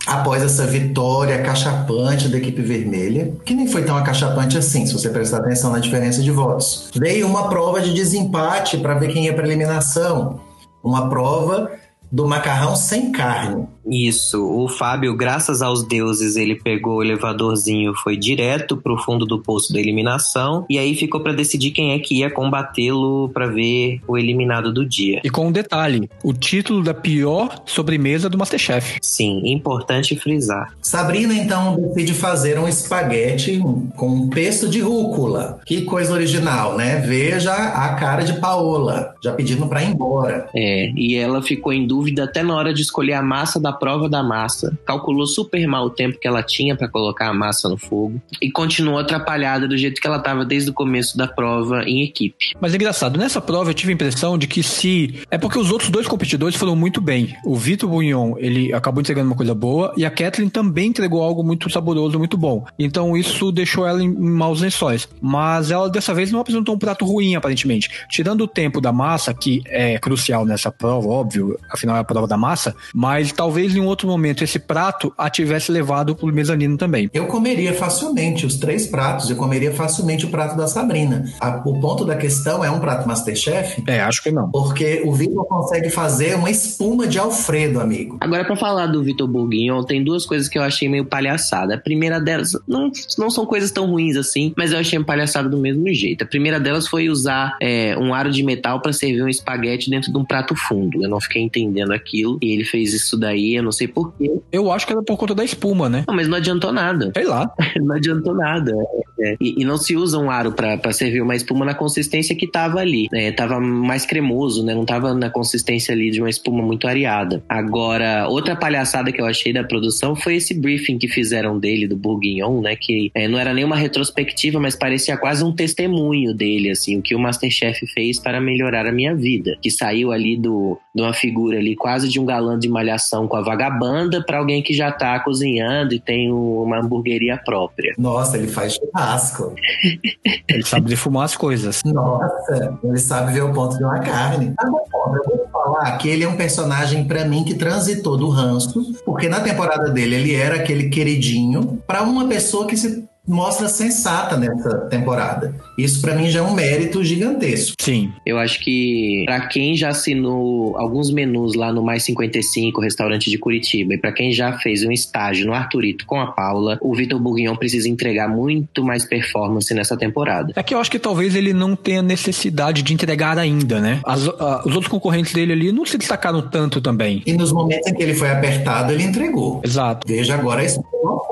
Após 0.05 0.43
essa 0.43 0.65
vitória 0.65 1.41
cachapante 1.41 2.27
da 2.27 2.37
equipe 2.37 2.61
vermelha, 2.61 3.33
que 3.45 3.53
nem 3.53 3.67
foi 3.67 3.83
tão 3.83 3.95
acachapante 3.95 4.57
assim, 4.57 4.85
se 4.85 4.93
você 4.93 5.09
prestar 5.09 5.37
atenção 5.37 5.71
na 5.71 5.79
diferença 5.79 6.21
de 6.21 6.29
votos, 6.29 6.89
veio 6.93 7.25
uma 7.25 7.47
prova 7.47 7.79
de 7.79 7.93
desempate 7.93 8.77
para 8.77 8.95
ver 8.95 9.13
quem 9.13 9.25
ia 9.25 9.33
para 9.33 9.45
eliminação. 9.45 10.41
Uma 10.83 11.09
prova 11.09 11.71
do 12.11 12.27
macarrão 12.27 12.75
sem 12.75 13.11
carne. 13.11 13.65
Isso. 13.85 14.43
O 14.43 14.67
Fábio, 14.67 15.15
graças 15.15 15.61
aos 15.61 15.83
deuses, 15.83 16.35
ele 16.35 16.55
pegou 16.55 16.97
o 16.97 17.03
elevadorzinho, 17.03 17.93
foi 17.95 18.17
direto 18.17 18.77
pro 18.77 18.97
fundo 18.97 19.25
do 19.25 19.41
poço 19.41 19.73
da 19.73 19.79
eliminação 19.79 20.65
e 20.69 20.77
aí 20.77 20.95
ficou 20.95 21.21
para 21.21 21.33
decidir 21.33 21.71
quem 21.71 21.93
é 21.93 21.99
que 21.99 22.19
ia 22.19 22.29
combatê-lo 22.29 23.29
para 23.29 23.47
ver 23.47 23.99
o 24.07 24.17
eliminado 24.17 24.73
do 24.73 24.85
dia. 24.85 25.21
E 25.23 25.29
com 25.29 25.47
um 25.47 25.51
detalhe, 25.51 26.09
o 26.23 26.33
título 26.33 26.83
da 26.83 26.93
pior 26.93 27.63
sobremesa 27.65 28.29
do 28.29 28.37
Masterchef. 28.37 28.97
Sim, 29.01 29.41
importante 29.45 30.15
frisar. 30.15 30.73
Sabrina 30.81 31.33
então 31.33 31.75
decide 31.75 32.13
fazer 32.13 32.59
um 32.59 32.67
espaguete 32.67 33.61
com 33.95 34.07
um 34.07 34.29
pesto 34.29 34.67
de 34.69 34.79
rúcula. 34.79 35.59
Que 35.65 35.81
coisa 35.81 36.13
original, 36.13 36.77
né? 36.77 36.97
Veja 37.01 37.53
a 37.53 37.95
cara 37.95 38.23
de 38.23 38.33
Paola, 38.39 39.15
já 39.21 39.33
pedindo 39.33 39.67
para 39.67 39.83
ir 39.83 39.89
embora. 39.89 40.47
É, 40.55 40.91
e 40.95 41.15
ela 41.15 41.41
ficou 41.41 41.73
em 41.73 41.85
dúvida 41.85 42.23
até 42.23 42.43
na 42.43 42.55
hora 42.55 42.73
de 42.73 42.81
escolher 42.81 43.13
a 43.13 43.21
massa 43.21 43.59
da 43.59 43.72
prova 43.73 44.07
da 44.07 44.23
massa. 44.23 44.77
Calculou 44.85 45.25
super 45.25 45.65
mal 45.67 45.85
o 45.85 45.89
tempo 45.89 46.19
que 46.19 46.27
ela 46.27 46.43
tinha 46.43 46.75
para 46.75 46.87
colocar 46.87 47.29
a 47.29 47.33
massa 47.33 47.67
no 47.67 47.77
fogo 47.77 48.21
e 48.41 48.51
continuou 48.51 48.99
atrapalhada 48.99 49.67
do 49.67 49.77
jeito 49.77 49.99
que 50.01 50.07
ela 50.07 50.17
estava 50.17 50.45
desde 50.45 50.69
o 50.69 50.73
começo 50.73 51.17
da 51.17 51.27
prova 51.27 51.83
em 51.83 52.03
equipe. 52.03 52.53
Mas 52.59 52.73
é 52.73 52.75
engraçado, 52.75 53.17
nessa 53.17 53.41
prova 53.41 53.71
eu 53.71 53.73
tive 53.73 53.91
a 53.91 53.95
impressão 53.95 54.37
de 54.37 54.47
que 54.47 54.63
se. 54.63 55.21
É 55.29 55.37
porque 55.37 55.59
os 55.59 55.71
outros 55.71 55.89
dois 55.89 56.07
competidores 56.07 56.55
foram 56.55 56.75
muito 56.75 57.01
bem. 57.01 57.35
O 57.45 57.55
Vitor 57.55 57.89
Bugnon, 57.89 58.35
ele 58.37 58.73
acabou 58.73 59.01
entregando 59.01 59.27
uma 59.27 59.35
coisa 59.35 59.53
boa 59.53 59.93
e 59.97 60.05
a 60.05 60.11
Kathleen 60.11 60.49
também 60.49 60.87
entregou 60.87 61.23
algo 61.23 61.43
muito 61.43 61.69
saboroso, 61.69 62.17
muito 62.17 62.37
bom. 62.37 62.65
Então 62.77 63.15
isso 63.15 63.51
deixou 63.51 63.87
ela 63.87 64.03
em 64.03 64.13
maus 64.13 64.61
lençóis. 64.61 65.07
Mas 65.21 65.71
ela 65.71 65.89
dessa 65.89 66.13
vez 66.13 66.31
não 66.31 66.39
apresentou 66.39 66.75
um 66.75 66.79
prato 66.79 67.05
ruim, 67.05 67.35
aparentemente. 67.35 67.89
Tirando 68.09 68.41
o 68.41 68.47
tempo 68.47 68.81
da 68.81 68.91
massa, 68.91 69.33
que 69.33 69.61
é 69.67 69.97
crucial 69.99 70.45
nessa 70.45 70.71
prova, 70.71 71.07
óbvio, 71.07 71.57
afinal 71.69 71.95
é 71.95 71.99
a 71.99 72.03
prova 72.03 72.27
da 72.27 72.37
massa, 72.37 72.75
mas 72.93 73.31
talvez 73.31 73.62
em 73.71 73.79
um 73.79 73.85
outro 73.85 74.07
momento 74.07 74.43
esse 74.43 74.59
prato 74.59 75.13
a 75.17 75.29
tivesse 75.29 75.71
levado 75.71 76.15
pro 76.15 76.27
mezanino 76.27 76.77
também. 76.77 77.09
Eu 77.13 77.27
comeria 77.27 77.73
facilmente 77.73 78.45
os 78.45 78.55
três 78.55 78.87
pratos, 78.87 79.29
eu 79.29 79.35
comeria 79.35 79.71
facilmente 79.71 80.25
o 80.25 80.29
prato 80.29 80.57
da 80.57 80.67
Sabrina. 80.67 81.25
A, 81.39 81.61
o 81.65 81.79
ponto 81.79 82.03
da 82.03 82.15
questão 82.15 82.63
é 82.63 82.71
um 82.71 82.79
prato 82.79 83.07
Masterchef? 83.07 83.83
É, 83.87 84.01
acho 84.01 84.23
que 84.23 84.31
não. 84.31 84.49
Porque 84.49 85.03
o 85.05 85.13
Vitor 85.13 85.45
consegue 85.45 85.89
fazer 85.89 86.35
uma 86.35 86.49
espuma 86.49 87.07
de 87.07 87.19
Alfredo, 87.19 87.79
amigo. 87.79 88.17
Agora, 88.19 88.43
para 88.43 88.55
falar 88.55 88.87
do 88.87 89.03
Vitor 89.03 89.27
Bourguignon, 89.27 89.83
tem 89.83 90.03
duas 90.03 90.25
coisas 90.25 90.47
que 90.47 90.57
eu 90.57 90.63
achei 90.63 90.89
meio 90.89 91.05
palhaçada. 91.05 91.75
A 91.75 91.77
primeira 91.77 92.19
delas, 92.19 92.53
não, 92.67 92.91
não 93.17 93.29
são 93.29 93.45
coisas 93.45 93.71
tão 93.71 93.85
ruins 93.85 94.17
assim, 94.17 94.53
mas 94.57 94.71
eu 94.71 94.79
achei 94.79 95.03
palhaçada 95.03 95.49
do 95.49 95.57
mesmo 95.57 95.91
jeito. 95.93 96.23
A 96.23 96.27
primeira 96.27 96.59
delas 96.59 96.87
foi 96.87 97.09
usar 97.09 97.57
é, 97.61 97.95
um 97.97 98.13
aro 98.13 98.31
de 98.31 98.41
metal 98.43 98.81
para 98.81 98.93
servir 98.93 99.21
um 99.21 99.27
espaguete 99.27 99.89
dentro 99.89 100.11
de 100.11 100.17
um 100.17 100.25
prato 100.25 100.55
fundo. 100.55 101.03
Eu 101.03 101.09
não 101.09 101.19
fiquei 101.19 101.41
entendendo 101.41 101.91
aquilo. 101.91 102.37
E 102.41 102.53
ele 102.53 102.63
fez 102.63 102.93
isso 102.93 103.17
daí, 103.17 103.52
eu 103.55 103.63
não 103.63 103.71
sei 103.71 103.87
porquê. 103.87 104.31
Eu 104.51 104.71
acho 104.71 104.85
que 104.85 104.93
era 104.93 105.01
por 105.01 105.17
conta 105.17 105.35
da 105.35 105.43
espuma, 105.43 105.89
né? 105.89 106.03
Não, 106.07 106.15
mas 106.15 106.27
não 106.27 106.37
adiantou 106.37 106.71
nada. 106.71 107.11
Sei 107.15 107.25
lá. 107.25 107.51
não 107.81 107.95
adiantou 107.95 108.33
nada. 108.33 108.71
É, 109.19 109.35
e, 109.39 109.61
e, 109.61 109.65
não 109.65 109.77
se 109.77 109.95
usa 109.95 110.17
um 110.17 110.29
aro 110.29 110.51
para 110.51 110.91
servir 110.91 111.21
uma 111.21 111.35
espuma 111.35 111.63
na 111.65 111.73
consistência 111.73 112.35
que 112.35 112.47
tava 112.47 112.79
ali. 112.79 113.07
É, 113.13 113.31
tava 113.31 113.59
mais 113.59 114.05
cremoso, 114.05 114.65
né? 114.65 114.73
Não 114.73 114.85
tava 114.85 115.13
na 115.13 115.29
consistência 115.29 115.93
ali 115.93 116.11
de 116.11 116.19
uma 116.19 116.29
espuma 116.29 116.61
muito 116.63 116.87
areada. 116.87 117.43
Agora, 117.47 118.27
outra 118.27 118.55
palhaçada 118.55 119.11
que 119.11 119.21
eu 119.21 119.25
achei 119.25 119.53
da 119.53 119.63
produção 119.63 120.15
foi 120.15 120.35
esse 120.35 120.53
briefing 120.53 120.97
que 120.97 121.07
fizeram 121.07 121.59
dele, 121.59 121.87
do 121.87 121.95
Bourguignon, 121.95 122.61
né? 122.61 122.75
Que 122.75 123.11
é, 123.13 123.27
não 123.27 123.39
era 123.39 123.53
nem 123.53 123.63
uma 123.63 123.75
retrospectiva, 123.75 124.59
mas 124.59 124.75
parecia 124.75 125.17
quase 125.17 125.43
um 125.43 125.53
testemunho 125.53 126.33
dele, 126.33 126.71
assim, 126.71 126.97
o 126.97 127.01
que 127.01 127.15
o 127.15 127.19
Masterchef 127.19 127.85
fez 127.93 128.19
para 128.19 128.41
melhorar 128.41 128.85
a 128.85 128.91
minha 128.91 129.15
vida. 129.15 129.57
Que 129.61 129.69
saiu 129.69 130.11
ali 130.11 130.35
do, 130.35 130.77
de 130.93 131.01
uma 131.01 131.13
figura 131.13 131.57
ali 131.57 131.75
quase 131.75 132.09
de 132.09 132.19
um 132.19 132.25
galã 132.25 132.57
de 132.57 132.67
malhação 132.67 133.27
com 133.27 133.37
a 133.37 133.41
vagabanda 133.43 134.23
para 134.23 134.37
alguém 134.37 134.61
que 134.63 134.73
já 134.73 134.91
tá 134.91 135.19
cozinhando 135.19 135.93
e 135.93 135.99
tem 135.99 136.31
uma 136.31 136.79
hamburgueria 136.79 137.37
própria. 137.37 137.93
Nossa, 137.97 138.37
ele 138.37 138.47
faz 138.47 138.75
churrasco. 138.75 139.53
ele 140.47 140.63
sabe 140.63 140.87
defumar 140.87 141.25
as 141.25 141.35
coisas. 141.35 141.81
Nossa, 141.85 142.77
ele 142.83 142.97
sabe 142.97 143.33
ver 143.33 143.43
o 143.43 143.53
ponto 143.53 143.77
de 143.77 143.83
uma 143.83 143.99
carne. 143.99 144.53
Tá 144.55 144.69
bom, 144.69 144.85
eu 145.15 145.37
vou 145.37 145.47
falar 145.51 145.97
que 145.97 146.09
ele 146.09 146.23
é 146.23 146.27
um 146.27 146.37
personagem 146.37 147.05
para 147.05 147.25
mim 147.25 147.43
que 147.43 147.53
transitou 147.53 148.17
do 148.17 148.29
ranço, 148.29 148.81
porque 149.05 149.29
na 149.29 149.39
temporada 149.39 149.89
dele 149.89 150.15
ele 150.15 150.35
era 150.35 150.55
aquele 150.55 150.89
queridinho 150.89 151.81
para 151.85 152.03
uma 152.03 152.27
pessoa 152.27 152.65
que 152.65 152.77
se 152.77 153.05
mostra 153.27 153.69
sensata 153.69 154.35
nessa 154.35 154.77
temporada. 154.89 155.55
Isso 155.77 156.01
para 156.01 156.15
mim 156.15 156.29
já 156.29 156.39
é 156.39 156.41
um 156.41 156.53
mérito 156.53 157.03
gigantesco. 157.03 157.75
Sim. 157.79 158.11
Eu 158.25 158.37
acho 158.37 158.59
que 158.59 159.23
para 159.25 159.47
quem 159.47 159.75
já 159.75 159.89
assinou 159.89 160.77
alguns 160.77 161.11
menus 161.11 161.55
lá 161.55 161.71
no 161.71 161.81
Mais 161.81 162.03
55, 162.03 162.81
restaurante 162.81 163.29
de 163.29 163.37
Curitiba, 163.37 163.93
e 163.93 163.97
para 163.97 164.11
quem 164.11 164.31
já 164.31 164.53
fez 164.59 164.83
um 164.83 164.91
estágio 164.91 165.47
no 165.47 165.53
Arturito 165.53 166.05
com 166.05 166.19
a 166.19 166.27
Paula, 166.27 166.77
o 166.81 166.93
Vitor 166.93 167.19
Bourguignon 167.19 167.55
precisa 167.55 167.87
entregar 167.87 168.27
muito 168.27 168.83
mais 168.83 169.05
performance 169.05 169.73
nessa 169.73 169.95
temporada. 169.95 170.53
É 170.55 170.63
que 170.63 170.73
eu 170.73 170.79
acho 170.79 170.91
que 170.91 170.99
talvez 170.99 171.35
ele 171.35 171.53
não 171.53 171.75
tenha 171.75 172.01
necessidade 172.01 172.81
de 172.81 172.93
entregar 172.93 173.37
ainda, 173.37 173.79
né? 173.79 174.01
As, 174.05 174.27
uh, 174.27 174.61
os 174.65 174.73
outros 174.73 174.87
concorrentes 174.87 175.33
dele 175.33 175.53
ali 175.53 175.71
não 175.71 175.85
se 175.85 175.97
destacaram 175.97 176.41
tanto 176.41 176.81
também. 176.81 177.23
E 177.25 177.33
nos 177.33 177.51
momentos 177.51 177.87
em 177.87 177.93
que 177.93 178.03
ele 178.03 178.13
foi 178.13 178.29
apertado, 178.29 178.91
ele 178.91 179.03
entregou. 179.03 179.61
Exato. 179.63 180.05
Veja 180.07 180.35
agora 180.35 180.63
esse 180.63 180.79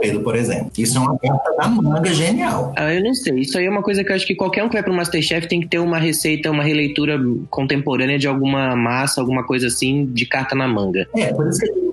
Alfredo, 0.02 0.22
por 0.22 0.36
exemplo. 0.36 0.72
Isso 0.78 0.98
é 0.98 1.02
uma 1.02 1.18
carta 1.18 1.56
da 1.58 1.68
manga 1.82 2.14
genial. 2.14 2.74
Ah, 2.78 2.94
eu 2.94 3.04
não 3.04 3.14
sei. 3.14 3.40
Isso 3.40 3.58
aí 3.58 3.66
é 3.66 3.70
uma 3.70 3.82
coisa 3.82 4.04
que 4.04 4.12
eu 4.12 4.16
acho 4.16 4.26
que 4.26 4.36
qualquer 4.36 4.64
um 4.64 4.68
que 4.68 4.74
vai 4.74 4.84
pro 4.84 4.94
Masterchef 4.94 5.48
tem 5.48 5.62
que 5.62 5.68
ter 5.68 5.80
uma 5.80 5.98
receita, 5.98 6.52
uma 6.52 6.64
releitura 6.64 7.20
contemporânea 7.50 8.18
de 8.18 8.28
alguma 8.28 8.76
massa, 8.76 9.22
alguma 9.22 9.44
coisa 9.44 9.68
assim, 9.68 10.06
de 10.06 10.26
carta 10.26 10.56
na 10.56 10.68
manga. 10.68 11.08
É, 11.16 11.34
por 11.34 11.48
isso 11.48 11.60
que 11.60 11.91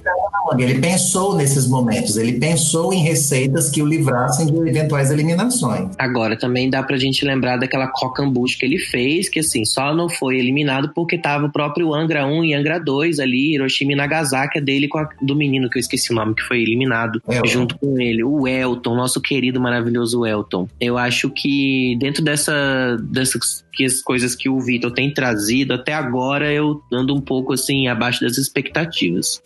ele 0.57 0.69
ele 0.69 0.81
pensou 0.81 1.35
nesses 1.35 1.67
momentos, 1.67 2.17
ele 2.17 2.35
pensou 2.35 2.93
em 2.93 3.03
receitas 3.03 3.71
que 3.71 3.83
o 3.83 3.87
livrassem 3.87 4.47
de 4.47 4.57
eventuais 4.69 5.11
eliminações. 5.11 5.95
Agora, 5.99 6.37
também 6.37 6.69
dá 6.69 6.83
pra 6.83 6.97
gente 6.97 7.25
lembrar 7.25 7.57
daquela 7.57 7.89
cocambucha 7.89 8.57
que 8.59 8.65
ele 8.65 8.79
fez, 8.79 9.29
que 9.29 9.41
assim, 9.41 9.65
só 9.65 9.95
não 9.95 10.09
foi 10.09 10.39
eliminado 10.39 10.93
porque 10.95 11.19
tava 11.19 11.47
o 11.47 11.53
próprio 11.53 11.95
Angra 11.95 12.27
1 12.27 12.45
e 12.45 12.55
Angra 12.55 12.79
2 12.79 13.19
ali, 13.19 13.55
Hiroshima 13.55 13.93
e 13.93 13.97
Nagasaki, 13.97 14.61
dele 14.61 14.89
com 14.89 14.99
a, 14.99 15.09
do 15.21 15.35
menino 15.35 15.69
que 15.69 15.79
eu 15.79 15.81
esqueci 15.81 16.13
o 16.13 16.15
nome, 16.15 16.35
que 16.35 16.43
foi 16.43 16.61
eliminado 16.63 17.21
é, 17.29 17.47
junto 17.47 17.79
com 17.79 17.99
ele, 17.99 18.23
o 18.23 18.47
Elton, 18.47 18.95
nosso 18.95 19.21
querido, 19.21 19.61
maravilhoso 19.61 20.27
Elton. 20.27 20.69
Eu 20.81 20.99
acho 20.99 21.31
que 21.31 21.97
dentro 21.99 22.23
dessa, 22.23 22.97
dessas 23.11 23.65
coisas 24.05 24.35
que 24.35 24.49
o 24.49 24.61
Vitor 24.61 24.93
tem 24.93 25.13
trazido, 25.13 25.75
até 25.75 25.95
agora 25.95 26.53
eu 26.53 26.83
ando 26.93 27.15
um 27.15 27.21
pouco 27.21 27.53
assim 27.53 27.89
abaixo 27.89 28.21
das 28.21 28.37
expectativas. 28.37 29.43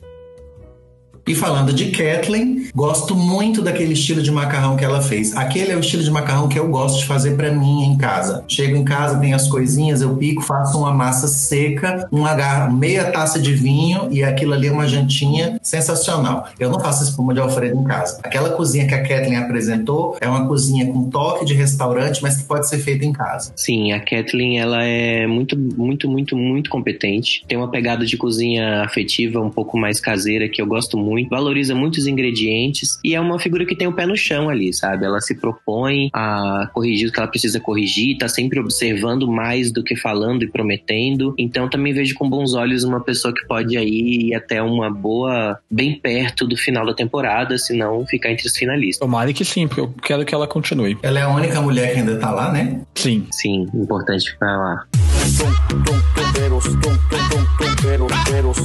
E 1.26 1.36
falando 1.36 1.72
de 1.72 1.92
Kathleen, 1.92 2.66
gosto 2.74 3.14
muito 3.14 3.62
daquele 3.62 3.92
estilo 3.92 4.20
de 4.20 4.30
macarrão 4.30 4.76
que 4.76 4.84
ela 4.84 5.00
fez. 5.00 5.36
Aquele 5.36 5.70
é 5.70 5.76
o 5.76 5.80
estilo 5.80 6.02
de 6.02 6.10
macarrão 6.10 6.48
que 6.48 6.58
eu 6.58 6.68
gosto 6.68 6.98
de 6.98 7.06
fazer 7.06 7.36
para 7.36 7.52
mim 7.52 7.84
em 7.84 7.96
casa. 7.96 8.44
Chego 8.48 8.76
em 8.76 8.84
casa, 8.84 9.20
tem 9.20 9.32
as 9.32 9.46
coisinhas, 9.46 10.02
eu 10.02 10.16
pico, 10.16 10.42
faço 10.42 10.78
uma 10.78 10.92
massa 10.92 11.28
seca, 11.28 12.08
uma 12.10 12.32
meia 12.70 13.12
taça 13.12 13.38
de 13.38 13.54
vinho 13.54 14.08
e 14.10 14.24
aquilo 14.24 14.52
ali 14.52 14.66
é 14.66 14.72
uma 14.72 14.88
jantinha 14.88 15.60
sensacional. 15.62 16.48
Eu 16.58 16.70
não 16.70 16.80
faço 16.80 17.04
espuma 17.04 17.32
de 17.32 17.38
alfredo 17.38 17.78
em 17.78 17.84
casa. 17.84 18.18
Aquela 18.24 18.50
cozinha 18.50 18.86
que 18.88 18.94
a 18.94 19.02
Kathleen 19.02 19.36
apresentou 19.36 20.16
é 20.20 20.28
uma 20.28 20.48
cozinha 20.48 20.86
com 20.86 21.08
toque 21.08 21.44
de 21.44 21.54
restaurante, 21.54 22.20
mas 22.20 22.36
que 22.36 22.44
pode 22.44 22.68
ser 22.68 22.78
feita 22.78 23.04
em 23.04 23.12
casa. 23.12 23.52
Sim, 23.54 23.92
a 23.92 24.00
Kathleen 24.00 24.58
ela 24.58 24.82
é 24.82 25.24
muito, 25.28 25.56
muito, 25.56 26.10
muito, 26.10 26.36
muito 26.36 26.68
competente. 26.68 27.44
Tem 27.46 27.56
uma 27.56 27.68
pegada 27.68 28.04
de 28.04 28.16
cozinha 28.16 28.82
afetiva 28.82 29.40
um 29.40 29.50
pouco 29.50 29.78
mais 29.78 30.00
caseira 30.00 30.48
que 30.48 30.60
eu 30.60 30.66
gosto 30.66 30.98
muito 30.98 31.11
muito, 31.12 31.28
valoriza 31.28 31.74
muitos 31.74 32.06
ingredientes 32.06 32.98
e 33.04 33.14
é 33.14 33.20
uma 33.20 33.38
figura 33.38 33.66
que 33.66 33.76
tem 33.76 33.86
o 33.86 33.92
pé 33.92 34.06
no 34.06 34.16
chão 34.16 34.48
ali, 34.48 34.72
sabe? 34.72 35.04
Ela 35.04 35.20
se 35.20 35.34
propõe 35.34 36.08
a 36.12 36.70
corrigir 36.72 37.08
o 37.08 37.12
que 37.12 37.18
ela 37.18 37.28
precisa 37.28 37.60
corrigir, 37.60 38.16
tá 38.16 38.28
sempre 38.28 38.58
observando 38.58 39.30
mais 39.30 39.70
do 39.70 39.84
que 39.84 39.94
falando 39.94 40.42
e 40.42 40.50
prometendo. 40.50 41.34
Então 41.38 41.68
também 41.68 41.92
vejo 41.92 42.14
com 42.14 42.28
bons 42.28 42.54
olhos 42.54 42.82
uma 42.82 43.00
pessoa 43.00 43.34
que 43.34 43.46
pode 43.46 43.76
aí 43.76 44.28
ir 44.28 44.34
até 44.34 44.62
uma 44.62 44.90
boa, 44.90 45.58
bem 45.70 45.98
perto 45.98 46.46
do 46.46 46.56
final 46.56 46.86
da 46.86 46.94
temporada, 46.94 47.58
se 47.58 47.76
não 47.76 48.06
ficar 48.06 48.30
entre 48.30 48.46
os 48.46 48.56
finalistas. 48.56 48.98
Tomara 48.98 49.32
que 49.32 49.44
sim, 49.44 49.68
porque 49.68 49.80
eu 49.80 49.94
quero 50.02 50.24
que 50.24 50.34
ela 50.34 50.46
continue. 50.46 50.96
Ela 51.02 51.18
é 51.18 51.22
a 51.22 51.28
única 51.28 51.60
mulher 51.60 51.92
que 51.92 52.00
ainda 52.00 52.18
tá 52.18 52.30
lá, 52.30 52.50
né? 52.50 52.80
Sim. 52.94 53.26
Sim, 53.30 53.68
importante 53.74 54.30
ficar 54.30 54.56
lá. 54.56 54.86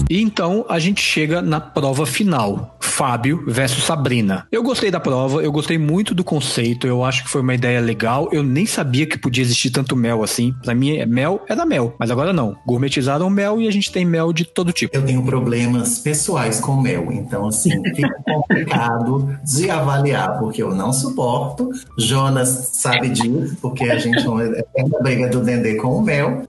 E 0.09 0.21
então 0.21 0.65
a 0.69 0.79
gente 0.79 1.01
chega 1.01 1.41
na 1.41 1.59
prova 1.59 2.05
final. 2.05 2.77
Fábio 2.79 3.43
versus 3.45 3.83
Sabrina. 3.83 4.47
Eu 4.51 4.63
gostei 4.63 4.89
da 4.89 4.99
prova, 4.99 5.43
eu 5.43 5.51
gostei 5.51 5.77
muito 5.77 6.15
do 6.15 6.23
conceito, 6.23 6.87
eu 6.87 7.05
acho 7.05 7.23
que 7.23 7.29
foi 7.29 7.41
uma 7.41 7.53
ideia 7.53 7.79
legal. 7.79 8.27
Eu 8.31 8.41
nem 8.41 8.65
sabia 8.65 9.05
que 9.05 9.19
podia 9.19 9.43
existir 9.43 9.69
tanto 9.69 9.95
mel 9.95 10.23
assim. 10.23 10.53
Pra 10.63 10.73
mim, 10.73 11.05
mel 11.05 11.43
era 11.47 11.65
mel, 11.65 11.95
mas 11.99 12.09
agora 12.09 12.33
não. 12.33 12.55
Gourmetizaram 12.65 13.29
mel 13.29 13.61
e 13.61 13.67
a 13.67 13.71
gente 13.71 13.91
tem 13.91 14.03
mel 14.03 14.33
de 14.33 14.45
todo 14.45 14.71
tipo. 14.71 14.95
Eu 14.95 15.05
tenho 15.05 15.23
problemas 15.23 15.99
pessoais 15.99 16.59
com 16.59 16.81
mel, 16.81 17.11
então 17.11 17.47
assim, 17.47 17.69
fica 17.95 18.15
complicado 18.25 19.37
de 19.43 19.69
avaliar, 19.69 20.39
porque 20.39 20.63
eu 20.63 20.73
não 20.73 20.91
suporto. 20.91 21.69
Jonas 21.97 22.71
sabe 22.73 23.09
disso, 23.09 23.57
porque 23.61 23.83
a 23.83 23.99
gente 23.99 24.23
não 24.23 24.39
é 24.39 24.59
a 24.59 25.03
briga 25.03 25.27
do 25.29 25.41
Dendê 25.41 25.75
com 25.75 25.97
o 25.97 26.01
mel. 26.01 26.47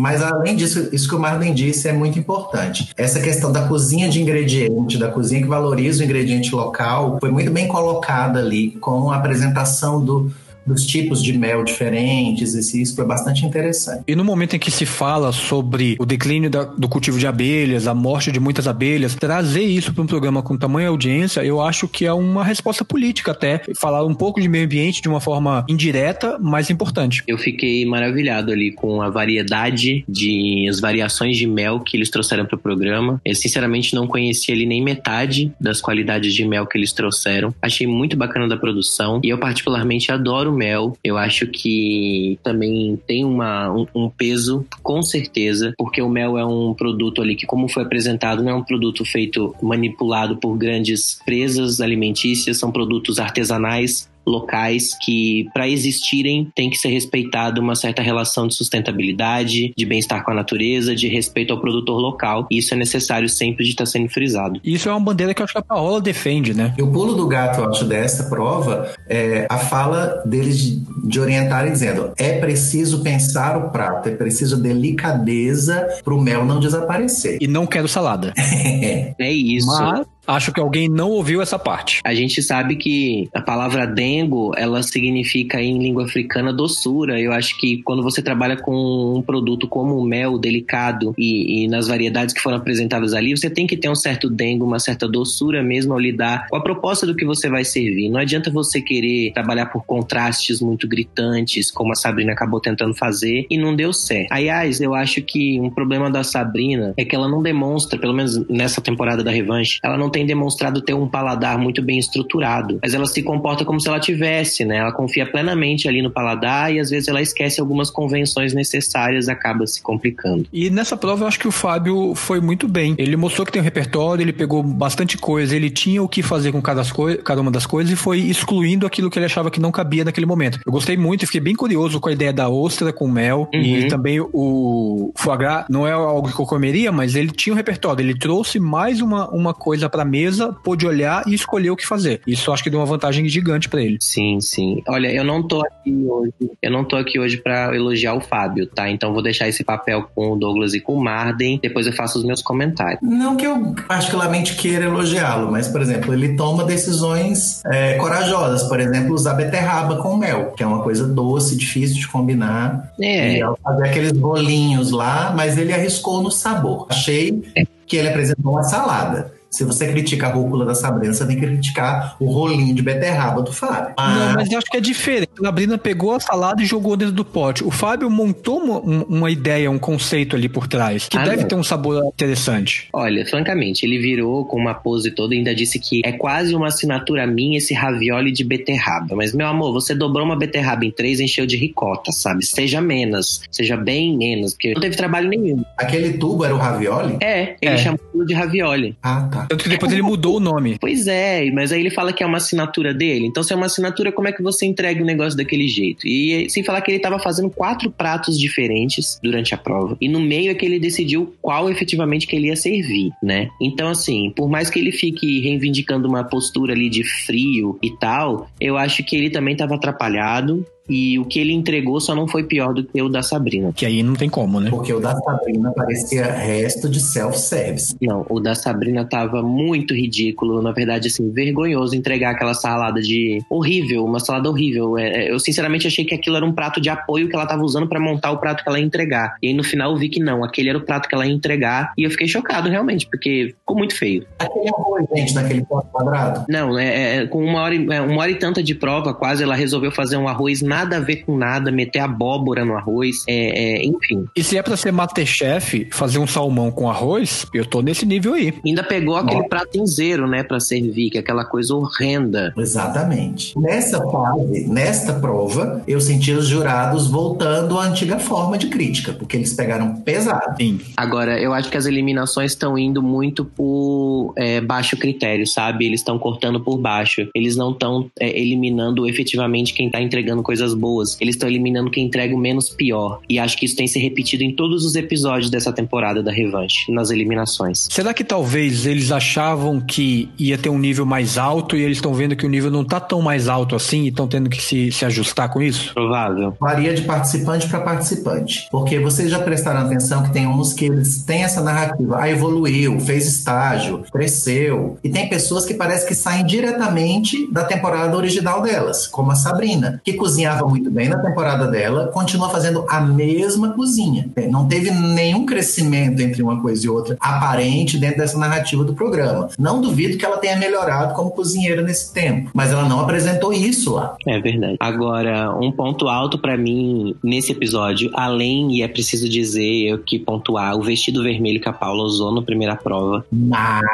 Mas 0.00 0.22
além 0.22 0.56
disso, 0.56 0.88
isso 0.92 1.06
que 1.06 1.14
o 1.14 1.18
Marlon 1.18 1.52
disse 1.52 1.86
é 1.86 1.92
muito 1.92 2.18
importante. 2.18 2.90
Essa 2.96 3.20
questão 3.20 3.52
da 3.52 3.68
cozinha 3.68 4.08
de 4.08 4.22
ingrediente, 4.22 4.96
da 4.96 5.08
cozinha 5.08 5.42
que 5.42 5.46
valoriza 5.46 6.00
o 6.00 6.04
ingrediente 6.06 6.54
local, 6.54 7.18
foi 7.20 7.30
muito 7.30 7.50
bem 7.50 7.68
colocada 7.68 8.38
ali 8.38 8.70
com 8.80 9.10
a 9.10 9.16
apresentação 9.16 10.02
do 10.02 10.32
dos 10.66 10.86
tipos 10.86 11.22
de 11.22 11.36
mel 11.36 11.64
diferentes, 11.64 12.54
isso 12.54 12.94
foi 12.94 13.04
bastante 13.04 13.44
interessante. 13.44 14.04
E 14.06 14.14
no 14.14 14.24
momento 14.24 14.56
em 14.56 14.58
que 14.58 14.70
se 14.70 14.86
fala 14.86 15.32
sobre 15.32 15.96
o 15.98 16.06
declínio 16.06 16.50
da, 16.50 16.64
do 16.64 16.88
cultivo 16.88 17.18
de 17.18 17.26
abelhas, 17.26 17.86
a 17.86 17.94
morte 17.94 18.30
de 18.30 18.40
muitas 18.40 18.66
abelhas, 18.66 19.14
trazer 19.14 19.64
isso 19.64 19.92
para 19.92 20.02
um 20.02 20.06
programa 20.06 20.42
com 20.42 20.56
tamanha 20.56 20.88
audiência, 20.88 21.44
eu 21.44 21.60
acho 21.60 21.88
que 21.88 22.06
é 22.06 22.12
uma 22.12 22.44
resposta 22.44 22.84
política 22.84 23.32
até, 23.32 23.62
falar 23.78 24.04
um 24.04 24.14
pouco 24.14 24.40
de 24.40 24.48
meio 24.48 24.64
ambiente 24.64 25.02
de 25.02 25.08
uma 25.08 25.20
forma 25.20 25.64
indireta, 25.68 26.38
mas 26.40 26.70
importante. 26.70 27.22
Eu 27.26 27.38
fiquei 27.38 27.84
maravilhado 27.86 28.52
ali 28.52 28.72
com 28.72 29.02
a 29.02 29.08
variedade 29.08 30.04
de 30.08 30.66
as 30.68 30.80
variações 30.80 31.36
de 31.36 31.46
mel 31.46 31.80
que 31.80 31.96
eles 31.96 32.10
trouxeram 32.10 32.44
para 32.44 32.56
o 32.56 32.58
programa. 32.58 33.20
Eu 33.24 33.34
sinceramente 33.34 33.94
não 33.94 34.06
conhecia 34.06 34.54
ali 34.54 34.66
nem 34.66 34.82
metade 34.82 35.52
das 35.60 35.80
qualidades 35.80 36.34
de 36.34 36.44
mel 36.46 36.66
que 36.66 36.76
eles 36.76 36.92
trouxeram. 36.92 37.54
Achei 37.60 37.86
muito 37.86 38.16
bacana 38.16 38.48
da 38.48 38.56
produção 38.56 39.20
e 39.22 39.28
eu 39.28 39.38
particularmente 39.38 40.12
adoro 40.12 40.49
mel, 40.52 40.96
eu 41.02 41.16
acho 41.16 41.46
que 41.46 42.38
também 42.42 42.98
tem 43.06 43.24
uma, 43.24 43.72
um, 43.72 43.86
um, 43.94 44.10
peso, 44.10 44.66
com 44.82 45.02
certeza, 45.02 45.74
porque 45.76 46.02
o 46.02 46.08
mel 46.08 46.36
é 46.36 46.44
um 46.44 46.74
produto 46.74 47.22
ali 47.22 47.36
que, 47.36 47.46
como 47.46 47.68
foi 47.68 47.82
apresentado, 47.82 48.42
não 48.42 48.50
é 48.50 48.54
um 48.54 48.64
produto 48.64 49.04
feito 49.04 49.54
manipulado 49.62 50.36
por 50.36 50.56
grandes 50.56 51.20
empresas 51.20 51.80
alimentícias, 51.80 52.58
são 52.58 52.70
produtos 52.70 53.18
artesanais 53.18 54.10
locais 54.26 54.96
que, 55.00 55.48
para 55.52 55.68
existirem, 55.68 56.50
tem 56.54 56.70
que 56.70 56.76
ser 56.76 56.88
respeitado 56.88 57.60
uma 57.60 57.74
certa 57.74 58.02
relação 58.02 58.46
de 58.46 58.54
sustentabilidade, 58.54 59.72
de 59.76 59.86
bem-estar 59.86 60.24
com 60.24 60.30
a 60.30 60.34
natureza, 60.34 60.94
de 60.94 61.08
respeito 61.08 61.52
ao 61.52 61.60
produtor 61.60 61.98
local. 61.98 62.46
E 62.50 62.58
isso 62.58 62.74
é 62.74 62.76
necessário 62.76 63.28
sempre 63.28 63.64
de 63.64 63.70
estar 63.70 63.84
tá 63.84 63.90
sendo 63.90 64.08
frisado. 64.08 64.60
Isso 64.64 64.88
é 64.88 64.92
uma 64.92 65.00
bandeira 65.00 65.34
que 65.34 65.42
eu 65.42 65.44
acho 65.44 65.52
que 65.52 65.58
a 65.58 65.62
Paola 65.62 66.00
defende, 66.00 66.54
né? 66.54 66.74
E 66.76 66.82
o 66.82 66.90
pulo 66.90 67.14
do 67.14 67.26
gato, 67.26 67.60
eu 67.60 67.70
acho, 67.70 67.84
dessa 67.84 68.24
prova 68.24 68.92
é 69.08 69.46
a 69.48 69.58
fala 69.58 70.22
deles 70.24 70.58
de, 70.58 70.84
de 71.08 71.20
orientarem 71.20 71.72
dizendo: 71.72 72.12
é 72.16 72.38
preciso 72.38 73.02
pensar 73.02 73.56
o 73.56 73.70
prato, 73.70 74.08
é 74.08 74.12
preciso 74.14 74.60
delicadeza 74.60 75.88
para 76.04 76.14
o 76.14 76.20
mel 76.20 76.44
não 76.44 76.60
desaparecer. 76.60 77.38
E 77.40 77.46
não 77.46 77.66
quero 77.66 77.88
salada. 77.88 78.32
é 79.18 79.32
isso. 79.32 79.66
Mas 79.66 80.06
Acho 80.26 80.52
que 80.52 80.60
alguém 80.60 80.88
não 80.88 81.10
ouviu 81.10 81.42
essa 81.42 81.58
parte. 81.58 82.00
A 82.04 82.14
gente 82.14 82.42
sabe 82.42 82.76
que 82.76 83.28
a 83.34 83.40
palavra 83.40 83.86
dengo, 83.86 84.52
ela 84.56 84.82
significa 84.82 85.60
em 85.60 85.78
língua 85.78 86.04
africana 86.04 86.52
doçura. 86.52 87.20
Eu 87.20 87.32
acho 87.32 87.58
que 87.58 87.82
quando 87.82 88.02
você 88.02 88.22
trabalha 88.22 88.56
com 88.56 89.16
um 89.16 89.22
produto 89.22 89.66
como 89.66 89.96
o 89.96 90.04
mel, 90.04 90.38
delicado, 90.38 91.14
e, 91.16 91.64
e 91.64 91.68
nas 91.68 91.88
variedades 91.88 92.34
que 92.34 92.40
foram 92.40 92.58
apresentadas 92.58 93.14
ali, 93.14 93.36
você 93.36 93.50
tem 93.50 93.66
que 93.66 93.76
ter 93.76 93.88
um 93.88 93.94
certo 93.94 94.28
dengo, 94.28 94.64
uma 94.64 94.78
certa 94.78 95.08
doçura 95.08 95.62
mesmo 95.62 95.92
ao 95.92 95.98
lidar 95.98 96.46
com 96.48 96.56
a 96.56 96.62
proposta 96.62 97.06
do 97.06 97.14
que 97.14 97.24
você 97.24 97.48
vai 97.48 97.64
servir. 97.64 98.08
Não 98.08 98.20
adianta 98.20 98.50
você 98.50 98.80
querer 98.80 99.32
trabalhar 99.32 99.66
por 99.66 99.84
contrastes 99.84 100.60
muito 100.60 100.86
gritantes, 100.86 101.70
como 101.70 101.92
a 101.92 101.96
Sabrina 101.96 102.32
acabou 102.32 102.60
tentando 102.60 102.94
fazer, 102.94 103.46
e 103.50 103.56
não 103.56 103.74
deu 103.74 103.92
certo. 103.92 104.30
Aliás, 104.30 104.80
eu 104.80 104.94
acho 104.94 105.22
que 105.22 105.60
um 105.60 105.70
problema 105.70 106.10
da 106.10 106.22
Sabrina 106.22 106.94
é 106.96 107.04
que 107.04 107.14
ela 107.14 107.28
não 107.28 107.42
demonstra, 107.42 107.98
pelo 107.98 108.14
menos 108.14 108.36
nessa 108.48 108.80
temporada 108.80 109.24
da 109.24 109.30
Revanche, 109.30 109.78
ela 109.82 109.96
não 109.96 110.09
tem 110.10 110.20
tem 110.20 110.26
demonstrado 110.26 110.82
ter 110.82 110.92
um 110.92 111.08
paladar 111.08 111.56
muito 111.56 111.80
bem 111.80 111.98
estruturado, 111.98 112.78
mas 112.82 112.92
ela 112.92 113.06
se 113.06 113.22
comporta 113.22 113.64
como 113.64 113.80
se 113.80 113.88
ela 113.88 113.98
tivesse, 113.98 114.66
né? 114.66 114.76
Ela 114.76 114.92
confia 114.92 115.24
plenamente 115.24 115.88
ali 115.88 116.02
no 116.02 116.10
paladar 116.10 116.74
e 116.74 116.78
às 116.78 116.90
vezes 116.90 117.08
ela 117.08 117.22
esquece 117.22 117.58
algumas 117.58 117.90
convenções 117.90 118.52
necessárias, 118.52 119.30
acaba 119.30 119.66
se 119.66 119.80
complicando. 119.80 120.46
E 120.52 120.68
nessa 120.68 120.96
prova 120.96 121.24
eu 121.24 121.28
acho 121.28 121.38
que 121.38 121.48
o 121.48 121.52
Fábio 121.52 122.14
foi 122.14 122.38
muito 122.38 122.68
bem. 122.68 122.94
Ele 122.98 123.16
mostrou 123.16 123.46
que 123.46 123.52
tem 123.52 123.62
um 123.62 123.64
repertório, 123.64 124.22
ele 124.22 124.32
pegou 124.32 124.62
bastante 124.62 125.16
coisa, 125.16 125.56
ele 125.56 125.70
tinha 125.70 126.02
o 126.02 126.08
que 126.08 126.22
fazer 126.22 126.52
com 126.52 126.60
cada, 126.60 126.82
cada 127.24 127.40
uma 127.40 127.50
das 127.50 127.64
coisas 127.64 127.90
e 127.90 127.96
foi 127.96 128.18
excluindo 128.18 128.86
aquilo 128.86 129.08
que 129.08 129.18
ele 129.18 129.26
achava 129.26 129.50
que 129.50 129.60
não 129.60 129.72
cabia 129.72 130.04
naquele 130.04 130.26
momento. 130.26 130.60
Eu 130.66 130.72
gostei 130.72 130.98
muito 130.98 131.22
e 131.22 131.26
fiquei 131.26 131.40
bem 131.40 131.54
curioso 131.54 131.98
com 131.98 132.10
a 132.10 132.12
ideia 132.12 132.32
da 132.32 132.50
ostra 132.50 132.92
com 132.92 133.08
mel 133.08 133.48
uhum. 133.54 133.60
e 133.60 133.88
também 133.88 134.20
o 134.20 135.12
foie 135.16 135.38
gras 135.38 135.64
não 135.70 135.86
é 135.86 135.92
algo 135.92 136.30
que 136.30 136.38
eu 136.38 136.46
comeria, 136.46 136.92
mas 136.92 137.14
ele 137.14 137.30
tinha 137.30 137.54
um 137.54 137.56
repertório, 137.56 138.02
ele 138.02 138.18
trouxe 138.18 138.60
mais 138.60 139.00
uma, 139.00 139.30
uma 139.30 139.54
coisa 139.54 139.88
para 139.88 139.99
mesa, 140.04 140.52
pôde 140.64 140.86
olhar 140.86 141.22
e 141.26 141.34
escolher 141.34 141.70
o 141.70 141.76
que 141.76 141.86
fazer. 141.86 142.20
Isso 142.26 142.52
acho 142.52 142.62
que 142.62 142.70
deu 142.70 142.80
uma 142.80 142.86
vantagem 142.86 143.28
gigante 143.28 143.68
para 143.68 143.82
ele. 143.82 143.98
Sim, 144.00 144.40
sim. 144.40 144.82
Olha, 144.88 145.12
eu 145.12 145.24
não 145.24 145.42
tô 145.42 145.62
aqui 145.62 146.06
hoje, 146.06 146.32
eu 146.62 146.70
não 146.70 146.84
tô 146.84 146.96
aqui 146.96 147.18
hoje 147.18 147.36
para 147.36 147.74
elogiar 147.74 148.14
o 148.14 148.20
Fábio, 148.20 148.66
tá? 148.66 148.90
Então 148.90 149.12
vou 149.12 149.22
deixar 149.22 149.48
esse 149.48 149.64
papel 149.64 150.08
com 150.14 150.32
o 150.32 150.36
Douglas 150.36 150.74
e 150.74 150.80
com 150.80 150.94
o 150.94 151.02
Marden, 151.02 151.58
depois 151.62 151.86
eu 151.86 151.92
faço 151.92 152.18
os 152.18 152.24
meus 152.24 152.42
comentários. 152.42 153.00
Não 153.02 153.36
que 153.36 153.46
eu 153.46 153.74
particularmente 153.86 154.54
queira 154.54 154.84
elogiá-lo, 154.84 155.50
mas, 155.50 155.68
por 155.68 155.80
exemplo, 155.80 156.12
ele 156.12 156.36
toma 156.36 156.64
decisões 156.64 157.62
é, 157.66 157.94
corajosas, 157.94 158.62
por 158.64 158.80
exemplo, 158.80 159.14
usar 159.14 159.34
beterraba 159.34 159.96
com 159.96 160.16
mel, 160.16 160.52
que 160.56 160.62
é 160.62 160.66
uma 160.66 160.82
coisa 160.82 161.06
doce, 161.06 161.56
difícil 161.56 161.96
de 161.96 162.08
combinar. 162.08 162.92
É. 163.00 163.38
E 163.38 163.40
fazer 163.62 163.84
aqueles 163.84 164.12
bolinhos 164.12 164.90
lá, 164.90 165.32
mas 165.34 165.56
ele 165.58 165.72
arriscou 165.72 166.22
no 166.22 166.30
sabor. 166.30 166.86
Achei 166.90 167.42
é. 167.54 167.64
que 167.86 167.96
ele 167.96 168.08
apresentou 168.08 168.52
uma 168.52 168.62
salada. 168.62 169.32
Se 169.50 169.64
você 169.64 169.88
critica 169.88 170.28
a 170.28 170.30
rúcula 170.30 170.64
da 170.64 170.74
Sabrina, 170.74 171.12
você 171.12 171.26
tem 171.26 171.36
que 171.36 171.44
criticar 171.44 172.16
o 172.20 172.30
rolinho 172.30 172.72
de 172.72 172.82
beterraba 172.82 173.42
do 173.42 173.52
Fábio. 173.52 173.94
Mas... 173.98 174.18
Não, 174.18 174.34
mas 174.34 174.52
eu 174.52 174.58
acho 174.58 174.66
que 174.70 174.76
é 174.76 174.80
diferente. 174.80 175.30
A 175.40 175.46
Sabrina 175.46 175.76
pegou 175.76 176.14
a 176.14 176.20
salada 176.20 176.62
e 176.62 176.64
jogou 176.64 176.96
dentro 176.96 177.14
do 177.14 177.24
pote. 177.24 177.64
O 177.64 177.70
Fábio 177.70 178.08
montou 178.08 178.58
uma, 178.58 178.78
uma 178.78 179.30
ideia, 179.30 179.68
um 179.68 179.78
conceito 179.78 180.36
ali 180.36 180.48
por 180.48 180.68
trás, 180.68 181.08
que 181.08 181.18
ah, 181.18 181.24
deve 181.24 181.42
não. 181.42 181.48
ter 181.48 181.54
um 181.56 181.64
sabor 181.64 182.04
interessante. 182.06 182.88
Olha, 182.92 183.26
francamente, 183.26 183.84
ele 183.84 183.98
virou 183.98 184.44
com 184.44 184.56
uma 184.56 184.74
pose 184.74 185.10
toda 185.10 185.34
e 185.34 185.38
ainda 185.38 185.52
disse 185.52 185.80
que 185.80 186.00
é 186.04 186.12
quase 186.12 186.54
uma 186.54 186.68
assinatura 186.68 187.26
minha 187.26 187.58
esse 187.58 187.74
ravioli 187.74 188.30
de 188.30 188.44
beterraba. 188.44 189.16
Mas, 189.16 189.34
meu 189.34 189.48
amor, 189.48 189.72
você 189.72 189.96
dobrou 189.96 190.24
uma 190.24 190.38
beterraba 190.38 190.84
em 190.84 190.92
três 190.92 191.18
e 191.18 191.24
encheu 191.24 191.44
de 191.44 191.56
ricota, 191.56 192.12
sabe? 192.12 192.46
Seja 192.46 192.80
menos. 192.80 193.42
Seja 193.50 193.76
bem 193.76 194.16
menos, 194.16 194.52
porque 194.52 194.74
não 194.74 194.80
teve 194.80 194.96
trabalho 194.96 195.28
nenhum. 195.28 195.64
Aquele 195.76 196.18
tubo 196.18 196.44
era 196.44 196.54
o 196.54 196.58
ravioli? 196.58 197.16
É, 197.20 197.56
ele 197.60 197.74
é. 197.74 197.78
chamou 197.78 198.00
de 198.24 198.34
ravioli. 198.34 198.96
Ah, 199.02 199.28
tá. 199.30 199.39
Tanto 199.48 199.64
que 199.64 199.70
depois 199.70 199.92
ele 199.92 200.02
mudou 200.02 200.36
o 200.36 200.40
nome. 200.40 200.76
Pois 200.80 201.06
é, 201.06 201.50
mas 201.50 201.72
aí 201.72 201.80
ele 201.80 201.90
fala 201.90 202.12
que 202.12 202.22
é 202.22 202.26
uma 202.26 202.38
assinatura 202.38 202.92
dele. 202.94 203.26
Então, 203.26 203.42
se 203.42 203.52
é 203.52 203.56
uma 203.56 203.66
assinatura, 203.66 204.12
como 204.12 204.28
é 204.28 204.32
que 204.32 204.42
você 204.42 204.66
entrega 204.66 205.00
o 205.00 205.02
um 205.02 205.06
negócio 205.06 205.36
daquele 205.36 205.68
jeito? 205.68 206.06
E 206.06 206.48
sem 206.48 206.62
falar 206.62 206.80
que 206.80 206.90
ele 206.90 206.98
estava 206.98 207.18
fazendo 207.18 207.50
quatro 207.50 207.90
pratos 207.90 208.38
diferentes 208.38 209.18
durante 209.22 209.54
a 209.54 209.58
prova. 209.58 209.96
E 210.00 210.08
no 210.08 210.20
meio 210.20 210.50
é 210.50 210.54
que 210.54 210.64
ele 210.64 210.78
decidiu 210.78 211.34
qual 211.40 211.70
efetivamente 211.70 212.26
que 212.26 212.36
ele 212.36 212.48
ia 212.48 212.56
servir, 212.56 213.10
né? 213.22 213.48
Então, 213.60 213.88
assim, 213.88 214.32
por 214.34 214.48
mais 214.48 214.70
que 214.70 214.78
ele 214.78 214.92
fique 214.92 215.40
reivindicando 215.40 216.08
uma 216.08 216.24
postura 216.24 216.72
ali 216.72 216.88
de 216.88 217.04
frio 217.24 217.78
e 217.82 217.90
tal, 217.98 218.48
eu 218.60 218.76
acho 218.76 219.02
que 219.04 219.16
ele 219.16 219.30
também 219.30 219.52
estava 219.52 219.74
atrapalhado 219.74 220.64
e 220.90 221.18
o 221.20 221.24
que 221.24 221.38
ele 221.38 221.52
entregou 221.52 222.00
só 222.00 222.16
não 222.16 222.26
foi 222.26 222.42
pior 222.42 222.74
do 222.74 222.82
que 222.82 223.00
o 223.00 223.08
da 223.08 223.22
Sabrina. 223.22 223.72
Que 223.72 223.86
aí 223.86 224.02
não 224.02 224.14
tem 224.14 224.28
como, 224.28 224.58
né? 224.58 224.70
Porque 224.70 224.92
o 224.92 224.98
da 224.98 225.14
Sabrina 225.14 225.70
parecia 225.70 226.24
resto 226.24 226.88
de 226.88 226.98
self-service. 226.98 227.96
Não, 228.02 228.26
o 228.28 228.40
da 228.40 228.56
Sabrina 228.56 229.04
tava 229.04 229.40
muito 229.40 229.94
ridículo. 229.94 230.60
Na 230.60 230.72
verdade, 230.72 231.06
assim, 231.06 231.30
vergonhoso 231.30 231.94
entregar 231.94 232.32
aquela 232.32 232.54
salada 232.54 233.00
de. 233.00 233.40
horrível, 233.48 234.04
uma 234.04 234.18
salada 234.18 234.50
horrível. 234.50 234.98
É, 234.98 235.26
é 235.26 235.30
eu, 235.30 235.38
sinceramente, 235.38 235.86
achei 235.86 236.04
que 236.04 236.14
aquilo 236.14 236.36
era 236.36 236.44
um 236.44 236.52
prato 236.52 236.80
de 236.80 236.90
apoio 236.90 237.28
que 237.28 237.36
ela 237.36 237.46
tava 237.46 237.62
usando 237.62 237.86
para 237.86 238.00
montar 238.00 238.32
o 238.32 238.38
prato 238.38 238.64
que 238.64 238.68
ela 238.68 238.80
ia 238.80 238.84
entregar. 238.84 239.36
E 239.40 239.46
aí, 239.46 239.54
no 239.54 239.62
final, 239.62 239.92
eu 239.92 239.96
vi 239.96 240.08
que 240.08 240.20
não, 240.20 240.42
aquele 240.42 240.70
era 240.70 240.78
o 240.78 240.82
prato 240.82 241.08
que 241.08 241.14
ela 241.14 241.24
ia 241.24 241.32
entregar. 241.32 241.92
E 241.96 242.02
eu 242.02 242.10
fiquei 242.10 242.26
chocado, 242.26 242.68
realmente, 242.68 243.06
porque 243.06 243.54
ficou 243.60 243.76
muito 243.76 243.94
feio. 243.94 244.26
Aquele 244.40 244.68
arroz, 244.68 245.06
gente, 245.14 245.34
naquele 245.34 245.64
quadrado? 245.64 246.46
Não, 246.48 246.76
é, 246.76 247.18
é, 247.18 247.26
com 247.26 247.44
uma 247.44 247.62
hora, 247.62 247.74
é, 247.76 248.00
uma 248.00 248.22
hora 248.22 248.30
e 248.32 248.34
tanta 248.34 248.60
de 248.60 248.74
prova, 248.74 249.14
quase, 249.14 249.44
ela 249.44 249.54
resolveu 249.54 249.92
fazer 249.92 250.16
um 250.16 250.26
arroz 250.26 250.60
na 250.62 250.79
nada 250.80 250.96
a 250.96 251.00
ver 251.00 251.24
com 251.24 251.36
nada, 251.36 251.70
meter 251.70 251.98
abóbora 251.98 252.64
no 252.64 252.74
arroz, 252.74 253.24
é, 253.28 253.80
é, 253.80 253.84
enfim. 253.84 254.24
E 254.34 254.42
se 254.42 254.56
é 254.56 254.62
pra 254.62 254.76
ser 254.76 254.92
Masterchef, 254.92 255.88
fazer 255.92 256.18
um 256.18 256.26
salmão 256.26 256.70
com 256.70 256.88
arroz, 256.88 257.46
eu 257.52 257.66
tô 257.66 257.82
nesse 257.82 258.06
nível 258.06 258.34
aí. 258.34 258.54
Ainda 258.64 258.82
pegou 258.82 259.16
aquele 259.16 259.46
prato 259.48 259.76
inteiro, 259.76 260.26
né, 260.26 260.42
pra 260.42 260.58
servir, 260.58 261.10
que 261.10 261.18
é 261.18 261.20
aquela 261.20 261.44
coisa 261.44 261.74
horrenda. 261.74 262.52
Exatamente. 262.56 263.58
Nessa 263.58 264.00
fase, 264.00 264.66
nesta 264.68 265.12
prova, 265.14 265.82
eu 265.86 266.00
senti 266.00 266.32
os 266.32 266.46
jurados 266.46 267.08
voltando 267.08 267.78
à 267.78 267.84
antiga 267.84 268.18
forma 268.18 268.56
de 268.56 268.68
crítica, 268.68 269.12
porque 269.12 269.36
eles 269.36 269.52
pegaram 269.52 269.96
pesado. 269.96 270.56
Sim. 270.58 270.80
Agora, 270.96 271.38
eu 271.38 271.52
acho 271.52 271.70
que 271.70 271.76
as 271.76 271.84
eliminações 271.84 272.52
estão 272.52 272.78
indo 272.78 273.02
muito 273.02 273.44
por 273.44 274.32
é, 274.36 274.60
baixo 274.60 274.96
critério, 274.96 275.46
sabe? 275.46 275.84
Eles 275.86 276.00
estão 276.00 276.18
cortando 276.18 276.60
por 276.60 276.78
baixo. 276.78 277.28
Eles 277.34 277.56
não 277.56 277.72
estão 277.72 278.10
é, 278.18 278.38
eliminando 278.38 279.06
efetivamente 279.06 279.74
quem 279.74 279.90
tá 279.90 280.00
entregando 280.00 280.42
coisa 280.42 280.59
coisas 280.60 280.74
boas. 280.74 281.16
Eles 281.20 281.34
estão 281.34 281.48
eliminando 281.48 281.90
quem 281.90 282.06
entrega 282.06 282.34
o 282.34 282.38
menos 282.38 282.68
pior. 282.68 283.20
E 283.28 283.38
acho 283.38 283.56
que 283.56 283.64
isso 283.64 283.76
tem 283.76 283.86
se 283.86 283.98
repetido 283.98 284.42
em 284.42 284.54
todos 284.54 284.84
os 284.84 284.94
episódios 284.94 285.50
dessa 285.50 285.72
temporada 285.72 286.22
da 286.22 286.30
Revanche, 286.30 286.92
nas 286.92 287.10
eliminações. 287.10 287.88
Será 287.90 288.12
que 288.12 288.22
talvez 288.22 288.86
eles 288.86 289.10
achavam 289.10 289.80
que 289.80 290.28
ia 290.38 290.58
ter 290.58 290.68
um 290.68 290.78
nível 290.78 291.06
mais 291.06 291.38
alto 291.38 291.76
e 291.76 291.82
eles 291.82 291.96
estão 291.96 292.12
vendo 292.12 292.36
que 292.36 292.44
o 292.44 292.48
nível 292.48 292.70
não 292.70 292.84
tá 292.84 293.00
tão 293.00 293.22
mais 293.22 293.48
alto 293.48 293.74
assim 293.74 294.04
e 294.04 294.08
estão 294.08 294.28
tendo 294.28 294.50
que 294.50 294.62
se, 294.62 294.92
se 294.92 295.04
ajustar 295.04 295.50
com 295.50 295.62
isso? 295.62 295.94
Provável. 295.94 296.54
Varia 296.60 296.92
de 296.92 297.02
participante 297.02 297.68
para 297.68 297.80
participante. 297.80 298.68
Porque 298.70 298.98
vocês 298.98 299.30
já 299.30 299.38
prestaram 299.38 299.80
atenção 299.80 300.22
que 300.22 300.32
tem 300.32 300.46
uns 300.46 300.72
que 300.74 300.86
eles 300.86 301.22
têm 301.22 301.42
essa 301.42 301.62
narrativa. 301.62 302.18
Ah, 302.20 302.28
evoluiu, 302.28 303.00
fez 303.00 303.26
estágio, 303.26 304.04
cresceu. 304.12 304.98
E 305.02 305.08
tem 305.08 305.28
pessoas 305.28 305.64
que 305.64 305.74
parece 305.74 306.06
que 306.06 306.14
saem 306.14 306.44
diretamente 306.44 307.50
da 307.50 307.64
temporada 307.64 308.16
original 308.16 308.60
delas, 308.62 309.06
como 309.06 309.30
a 309.30 309.34
Sabrina, 309.34 310.00
que 310.04 310.14
cozinhava 310.50 310.66
muito 310.66 310.90
bem 310.90 311.08
na 311.08 311.18
temporada 311.18 311.66
dela, 311.68 312.08
continua 312.08 312.50
fazendo 312.50 312.84
a 312.88 313.00
mesma 313.00 313.70
cozinha. 313.72 314.28
Não 314.50 314.66
teve 314.66 314.90
nenhum 314.90 315.46
crescimento 315.46 316.20
entre 316.20 316.42
uma 316.42 316.60
coisa 316.60 316.84
e 316.86 316.88
outra 316.88 317.16
aparente 317.20 317.96
dentro 317.98 318.18
dessa 318.18 318.36
narrativa 318.38 318.84
do 318.84 318.94
programa. 318.94 319.48
Não 319.58 319.80
duvido 319.80 320.16
que 320.18 320.24
ela 320.24 320.38
tenha 320.38 320.56
melhorado 320.56 321.14
como 321.14 321.30
cozinheira 321.30 321.82
nesse 321.82 322.12
tempo, 322.12 322.50
mas 322.52 322.72
ela 322.72 322.88
não 322.88 323.00
apresentou 323.00 323.52
isso 323.52 323.94
lá. 323.94 324.16
É 324.26 324.40
verdade. 324.40 324.76
Agora, 324.80 325.54
um 325.56 325.70
ponto 325.70 326.08
alto 326.08 326.38
para 326.38 326.56
mim 326.56 327.14
nesse 327.22 327.52
episódio, 327.52 328.10
além, 328.14 328.76
e 328.76 328.82
é 328.82 328.88
preciso 328.88 329.28
dizer, 329.28 329.88
eu 329.88 329.98
que 329.98 330.18
pontuar, 330.18 330.74
o 330.76 330.82
vestido 330.82 331.22
vermelho 331.22 331.60
que 331.60 331.68
a 331.68 331.72
Paula 331.72 332.02
usou 332.02 332.34
na 332.34 332.42
primeira 332.42 332.74
prova. 332.76 333.24
Maravilhosa. 333.30 333.92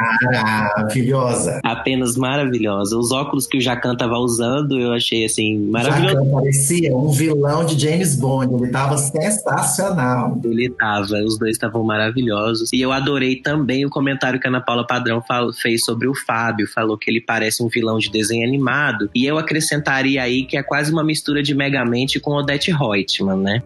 Apenas 1.63 2.15
maravilhosa. 2.17 2.97
Os 2.97 3.11
óculos 3.11 3.45
que 3.45 3.57
o 3.57 3.61
Jacan 3.61 3.95
tava 3.95 4.17
usando, 4.17 4.79
eu 4.79 4.93
achei 4.93 5.25
assim, 5.25 5.57
maravilhoso. 5.69 6.46
Parecia 6.47 6.95
um 6.95 7.11
vilão 7.11 7.65
de 7.65 7.77
James 7.77 8.15
Bond, 8.15 8.53
ele 8.53 8.71
tava 8.71 8.97
sensacional. 8.97 10.39
Ele 10.45 10.69
tava, 10.69 11.21
os 11.25 11.37
dois 11.37 11.51
estavam 11.51 11.83
maravilhosos. 11.83 12.71
E 12.71 12.79
eu 12.79 12.93
adorei 12.93 13.35
também 13.41 13.85
o 13.85 13.89
comentário 13.89 14.39
que 14.39 14.47
a 14.47 14.49
Ana 14.49 14.61
Paula 14.61 14.87
Padrão 14.87 15.21
fez 15.61 15.83
sobre 15.83 16.07
o 16.07 16.15
Fábio, 16.15 16.65
falou 16.65 16.97
que 16.97 17.11
ele 17.11 17.19
parece 17.19 17.61
um 17.61 17.67
vilão 17.67 17.97
de 17.97 18.09
desenho 18.09 18.47
animado. 18.47 19.09
E 19.13 19.25
eu 19.25 19.37
acrescentaria 19.37 20.21
aí 20.21 20.45
que 20.45 20.55
é 20.55 20.63
quase 20.63 20.89
uma 20.89 21.03
mistura 21.03 21.43
de 21.43 21.53
Megamente 21.53 22.17
com 22.17 22.31
Odette 22.31 22.71
Reutemann, 22.71 23.41
né? 23.41 23.61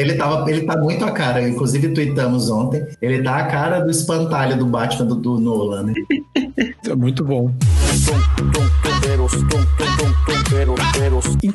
ele, 0.00 0.14
tava, 0.14 0.50
ele 0.50 0.62
tá 0.62 0.76
muito 0.76 1.04
a 1.04 1.12
cara, 1.12 1.48
inclusive 1.48 1.90
tweetamos 1.90 2.50
ontem, 2.50 2.84
ele 3.00 3.22
tá 3.22 3.36
a 3.36 3.46
cara 3.46 3.78
do 3.78 3.92
espantalho 3.92 4.58
do 4.58 4.66
Batman 4.66 5.06
do, 5.06 5.14
do 5.14 5.38
Nolan, 5.38 5.84
né? 5.84 5.94
É 6.88 6.94
muito 6.96 7.24
bom. 7.24 7.54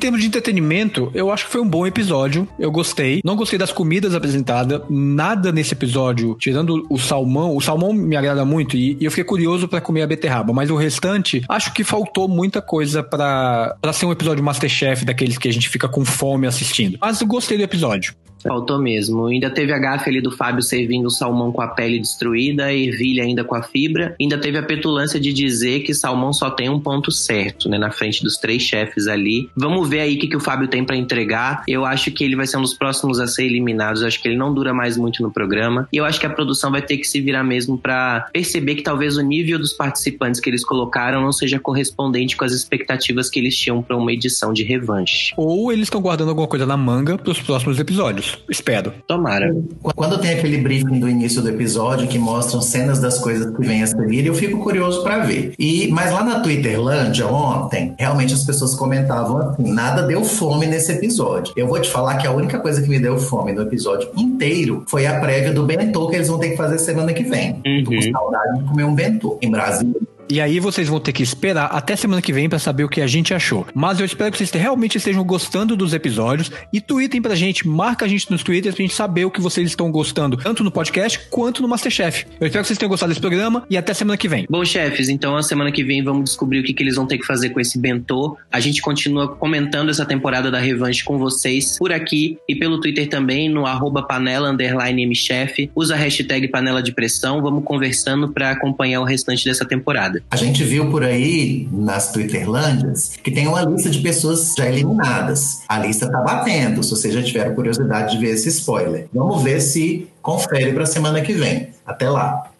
Termos 0.01 0.19
de 0.19 0.25
entretenimento, 0.25 1.11
eu 1.13 1.31
acho 1.31 1.45
que 1.45 1.51
foi 1.51 1.61
um 1.61 1.67
bom 1.67 1.85
episódio. 1.85 2.47
Eu 2.57 2.71
gostei. 2.71 3.21
Não 3.23 3.35
gostei 3.35 3.59
das 3.59 3.71
comidas 3.71 4.15
apresentadas. 4.15 4.81
Nada 4.89 5.51
nesse 5.51 5.75
episódio, 5.75 6.35
tirando 6.39 6.87
o 6.89 6.97
salmão. 6.97 7.55
O 7.55 7.61
salmão 7.61 7.93
me 7.93 8.15
agrada 8.15 8.43
muito 8.43 8.75
e, 8.75 8.97
eu 8.99 9.11
fiquei 9.11 9.23
curioso 9.23 9.67
para 9.67 9.79
comer 9.79 10.01
a 10.01 10.07
beterraba. 10.07 10.51
Mas 10.53 10.71
o 10.71 10.75
restante, 10.75 11.43
acho 11.47 11.71
que 11.71 11.83
faltou 11.83 12.27
muita 12.27 12.63
coisa 12.63 13.03
para 13.03 13.77
ser 13.93 14.07
um 14.07 14.11
episódio 14.11 14.43
Masterchef 14.43 15.05
daqueles 15.05 15.37
que 15.37 15.47
a 15.47 15.53
gente 15.53 15.69
fica 15.69 15.87
com 15.87 16.03
fome 16.03 16.47
assistindo. 16.47 16.97
Mas 16.99 17.21
gostei 17.21 17.55
do 17.55 17.63
episódio. 17.63 18.15
Faltou 18.43 18.79
mesmo. 18.79 19.27
Ainda 19.27 19.49
teve 19.49 19.71
a 19.71 19.77
gafe 19.77 20.09
ali 20.09 20.21
do 20.21 20.31
Fábio 20.31 20.61
servindo 20.61 21.05
o 21.05 21.11
salmão 21.11 21.51
com 21.51 21.61
a 21.61 21.67
pele 21.67 21.99
destruída, 21.99 22.65
a 22.65 22.73
ervilha 22.73 23.23
ainda 23.23 23.43
com 23.43 23.55
a 23.55 23.61
fibra. 23.61 24.15
Ainda 24.19 24.37
teve 24.37 24.57
a 24.57 24.63
petulância 24.63 25.19
de 25.19 25.31
dizer 25.31 25.81
que 25.81 25.93
salmão 25.93 26.33
só 26.33 26.49
tem 26.49 26.69
um 26.69 26.79
ponto 26.79 27.11
certo, 27.11 27.69
né? 27.69 27.77
Na 27.77 27.91
frente 27.91 28.23
dos 28.23 28.37
três 28.37 28.61
chefes 28.61 29.07
ali. 29.07 29.49
Vamos 29.55 29.87
ver 29.91 29.99
aí 29.99 30.15
o 30.15 30.19
que, 30.19 30.27
que 30.27 30.37
o 30.37 30.39
Fábio 30.39 30.67
tem 30.69 30.85
para 30.85 30.95
entregar. 30.95 31.63
Eu 31.67 31.85
acho 31.85 32.09
que 32.11 32.23
ele 32.23 32.35
vai 32.35 32.47
ser 32.47 32.57
um 32.57 32.61
dos 32.61 32.73
próximos 32.73 33.19
a 33.19 33.27
ser 33.27 33.43
eliminados. 33.43 34.01
Eu 34.01 34.07
acho 34.07 34.21
que 34.21 34.27
ele 34.27 34.37
não 34.37 34.53
dura 34.53 34.73
mais 34.73 34.95
muito 34.97 35.21
no 35.21 35.29
programa. 35.29 35.87
E 35.91 35.97
eu 35.97 36.05
acho 36.05 36.19
que 36.19 36.25
a 36.25 36.29
produção 36.29 36.71
vai 36.71 36.81
ter 36.81 36.97
que 36.97 37.03
se 37.03 37.19
virar 37.19 37.43
mesmo 37.43 37.77
para 37.77 38.27
perceber 38.31 38.75
que 38.75 38.81
talvez 38.81 39.17
o 39.17 39.21
nível 39.21 39.59
dos 39.59 39.73
participantes 39.73 40.39
que 40.39 40.49
eles 40.49 40.63
colocaram 40.63 41.21
não 41.21 41.33
seja 41.33 41.59
correspondente 41.59 42.37
com 42.37 42.45
as 42.45 42.53
expectativas 42.53 43.29
que 43.29 43.39
eles 43.39 43.57
tinham 43.57 43.81
para 43.81 43.97
uma 43.97 44.13
edição 44.13 44.53
de 44.53 44.63
revanche. 44.63 45.33
Ou 45.35 45.71
eles 45.71 45.87
estão 45.87 46.01
guardando 46.01 46.29
alguma 46.29 46.47
coisa 46.47 46.65
na 46.65 46.77
manga 46.77 47.17
para 47.17 47.31
os 47.31 47.41
próximos 47.41 47.77
episódios. 47.79 48.37
Espero. 48.49 48.93
Tomara. 49.05 49.53
Quando 49.95 50.17
tem 50.19 50.31
aquele 50.31 50.57
briefing 50.57 50.99
do 50.99 51.09
início 51.09 51.41
do 51.41 51.49
episódio 51.49 52.07
que 52.07 52.17
mostram 52.17 52.61
cenas 52.61 52.99
das 52.99 53.19
coisas 53.19 53.53
que 53.53 53.65
vêm 53.65 53.83
a 53.83 53.87
seguir, 53.87 54.25
eu 54.25 54.33
fico 54.33 54.59
curioso 54.59 55.03
para 55.03 55.19
ver. 55.19 55.53
E 55.59 55.89
mas 55.89 56.13
lá 56.13 56.23
na 56.23 56.39
Twitterlândia 56.39 57.27
ontem, 57.27 57.93
realmente 57.97 58.33
as 58.33 58.45
pessoas 58.45 58.75
comentavam 58.75 59.37
assim, 59.37 59.73
nada 59.81 60.03
deu 60.03 60.23
fome 60.23 60.67
nesse 60.67 60.91
episódio. 60.91 61.53
Eu 61.57 61.67
vou 61.67 61.79
te 61.81 61.89
falar 61.89 62.17
que 62.17 62.27
a 62.27 62.31
única 62.31 62.59
coisa 62.59 62.81
que 62.81 62.87
me 62.87 62.99
deu 62.99 63.17
fome 63.17 63.51
no 63.51 63.63
episódio 63.63 64.09
inteiro 64.15 64.83
foi 64.87 65.07
a 65.07 65.19
prévia 65.19 65.51
do 65.51 65.65
bentô 65.65 66.07
que 66.07 66.15
eles 66.17 66.27
vão 66.27 66.37
ter 66.37 66.51
que 66.51 66.57
fazer 66.57 66.77
semana 66.77 67.11
que 67.13 67.23
vem. 67.23 67.59
Uhum. 67.65 67.83
Tô 67.83 67.91
com 67.91 68.11
saudade 68.11 68.59
de 68.59 68.69
comer 68.69 68.83
um 68.83 68.93
bentô 68.93 69.39
em 69.41 69.49
Brasília. 69.49 70.10
E 70.31 70.39
aí 70.39 70.61
vocês 70.61 70.87
vão 70.87 70.97
ter 70.97 71.11
que 71.11 71.21
esperar 71.21 71.65
até 71.65 71.93
semana 71.93 72.21
que 72.21 72.31
vem 72.31 72.47
para 72.47 72.57
saber 72.57 72.85
o 72.85 72.89
que 72.89 73.01
a 73.01 73.05
gente 73.05 73.33
achou. 73.33 73.67
Mas 73.73 73.99
eu 73.99 74.05
espero 74.05 74.31
que 74.31 74.37
vocês 74.37 74.49
realmente 74.49 74.97
estejam 74.97 75.25
gostando 75.25 75.75
dos 75.75 75.93
episódios 75.93 76.49
e 76.71 76.79
tweetem 76.79 77.21
pra 77.21 77.35
gente, 77.35 77.67
marca 77.67 78.05
a 78.05 78.07
gente 78.07 78.31
nos 78.31 78.41
twitters 78.41 78.73
pra 78.73 78.81
gente 78.81 78.93
saber 78.93 79.25
o 79.25 79.29
que 79.29 79.41
vocês 79.41 79.67
estão 79.67 79.91
gostando, 79.91 80.37
tanto 80.37 80.63
no 80.63 80.71
podcast 80.71 81.19
quanto 81.29 81.61
no 81.61 81.67
Masterchef. 81.67 82.25
Eu 82.39 82.47
espero 82.47 82.63
que 82.63 82.67
vocês 82.67 82.79
tenham 82.79 82.89
gostado 82.89 83.09
desse 83.09 83.19
programa 83.19 83.65
e 83.69 83.75
até 83.75 83.93
semana 83.93 84.15
que 84.15 84.29
vem. 84.29 84.45
Bom, 84.49 84.63
chefes, 84.63 85.09
então 85.09 85.35
a 85.35 85.43
semana 85.43 85.69
que 85.69 85.83
vem 85.83 86.01
vamos 86.01 86.23
descobrir 86.23 86.61
o 86.61 86.63
que, 86.63 86.73
que 86.73 86.81
eles 86.81 86.95
vão 86.95 87.05
ter 87.05 87.17
que 87.17 87.25
fazer 87.25 87.49
com 87.49 87.59
esse 87.59 87.77
bentô. 87.77 88.37
A 88.49 88.61
gente 88.61 88.81
continua 88.81 89.35
comentando 89.35 89.89
essa 89.89 90.05
temporada 90.05 90.49
da 90.49 90.59
Revanche 90.59 91.03
com 91.03 91.17
vocês 91.17 91.77
por 91.77 91.91
aqui 91.91 92.37
e 92.47 92.55
pelo 92.55 92.79
Twitter 92.79 93.09
também, 93.09 93.49
no 93.49 93.65
arroba 93.65 94.03
panela 94.03 94.53
mchef. 94.53 95.69
Usa 95.75 95.95
a 95.95 95.97
hashtag 95.97 96.47
panela 96.47 96.81
de 96.81 96.93
pressão, 96.93 97.41
vamos 97.41 97.65
conversando 97.65 98.31
para 98.31 98.51
acompanhar 98.51 99.01
o 99.01 99.03
restante 99.03 99.43
dessa 99.43 99.65
temporada. 99.65 100.20
A 100.29 100.35
gente 100.35 100.63
viu 100.63 100.89
por 100.89 101.03
aí 101.03 101.67
nas 101.71 102.11
Twitterlândias 102.11 103.17
que 103.21 103.31
tem 103.31 103.47
uma 103.47 103.61
lista 103.63 103.89
de 103.89 103.99
pessoas 103.99 104.53
já 104.57 104.67
eliminadas. 104.67 105.61
A 105.67 105.79
lista 105.79 106.09
tá 106.09 106.21
batendo, 106.21 106.83
se 106.83 106.91
vocês 106.91 107.13
já 107.13 107.23
tiveram 107.23 107.55
curiosidade 107.55 108.13
de 108.13 108.25
ver 108.25 108.33
esse 108.33 108.49
spoiler. 108.49 109.07
Vamos 109.13 109.41
ver 109.41 109.59
se 109.59 110.07
confere 110.21 110.73
para 110.73 110.83
a 110.83 110.87
semana 110.87 111.21
que 111.21 111.33
vem. 111.33 111.69
Até 111.85 112.09
lá. 112.09 112.50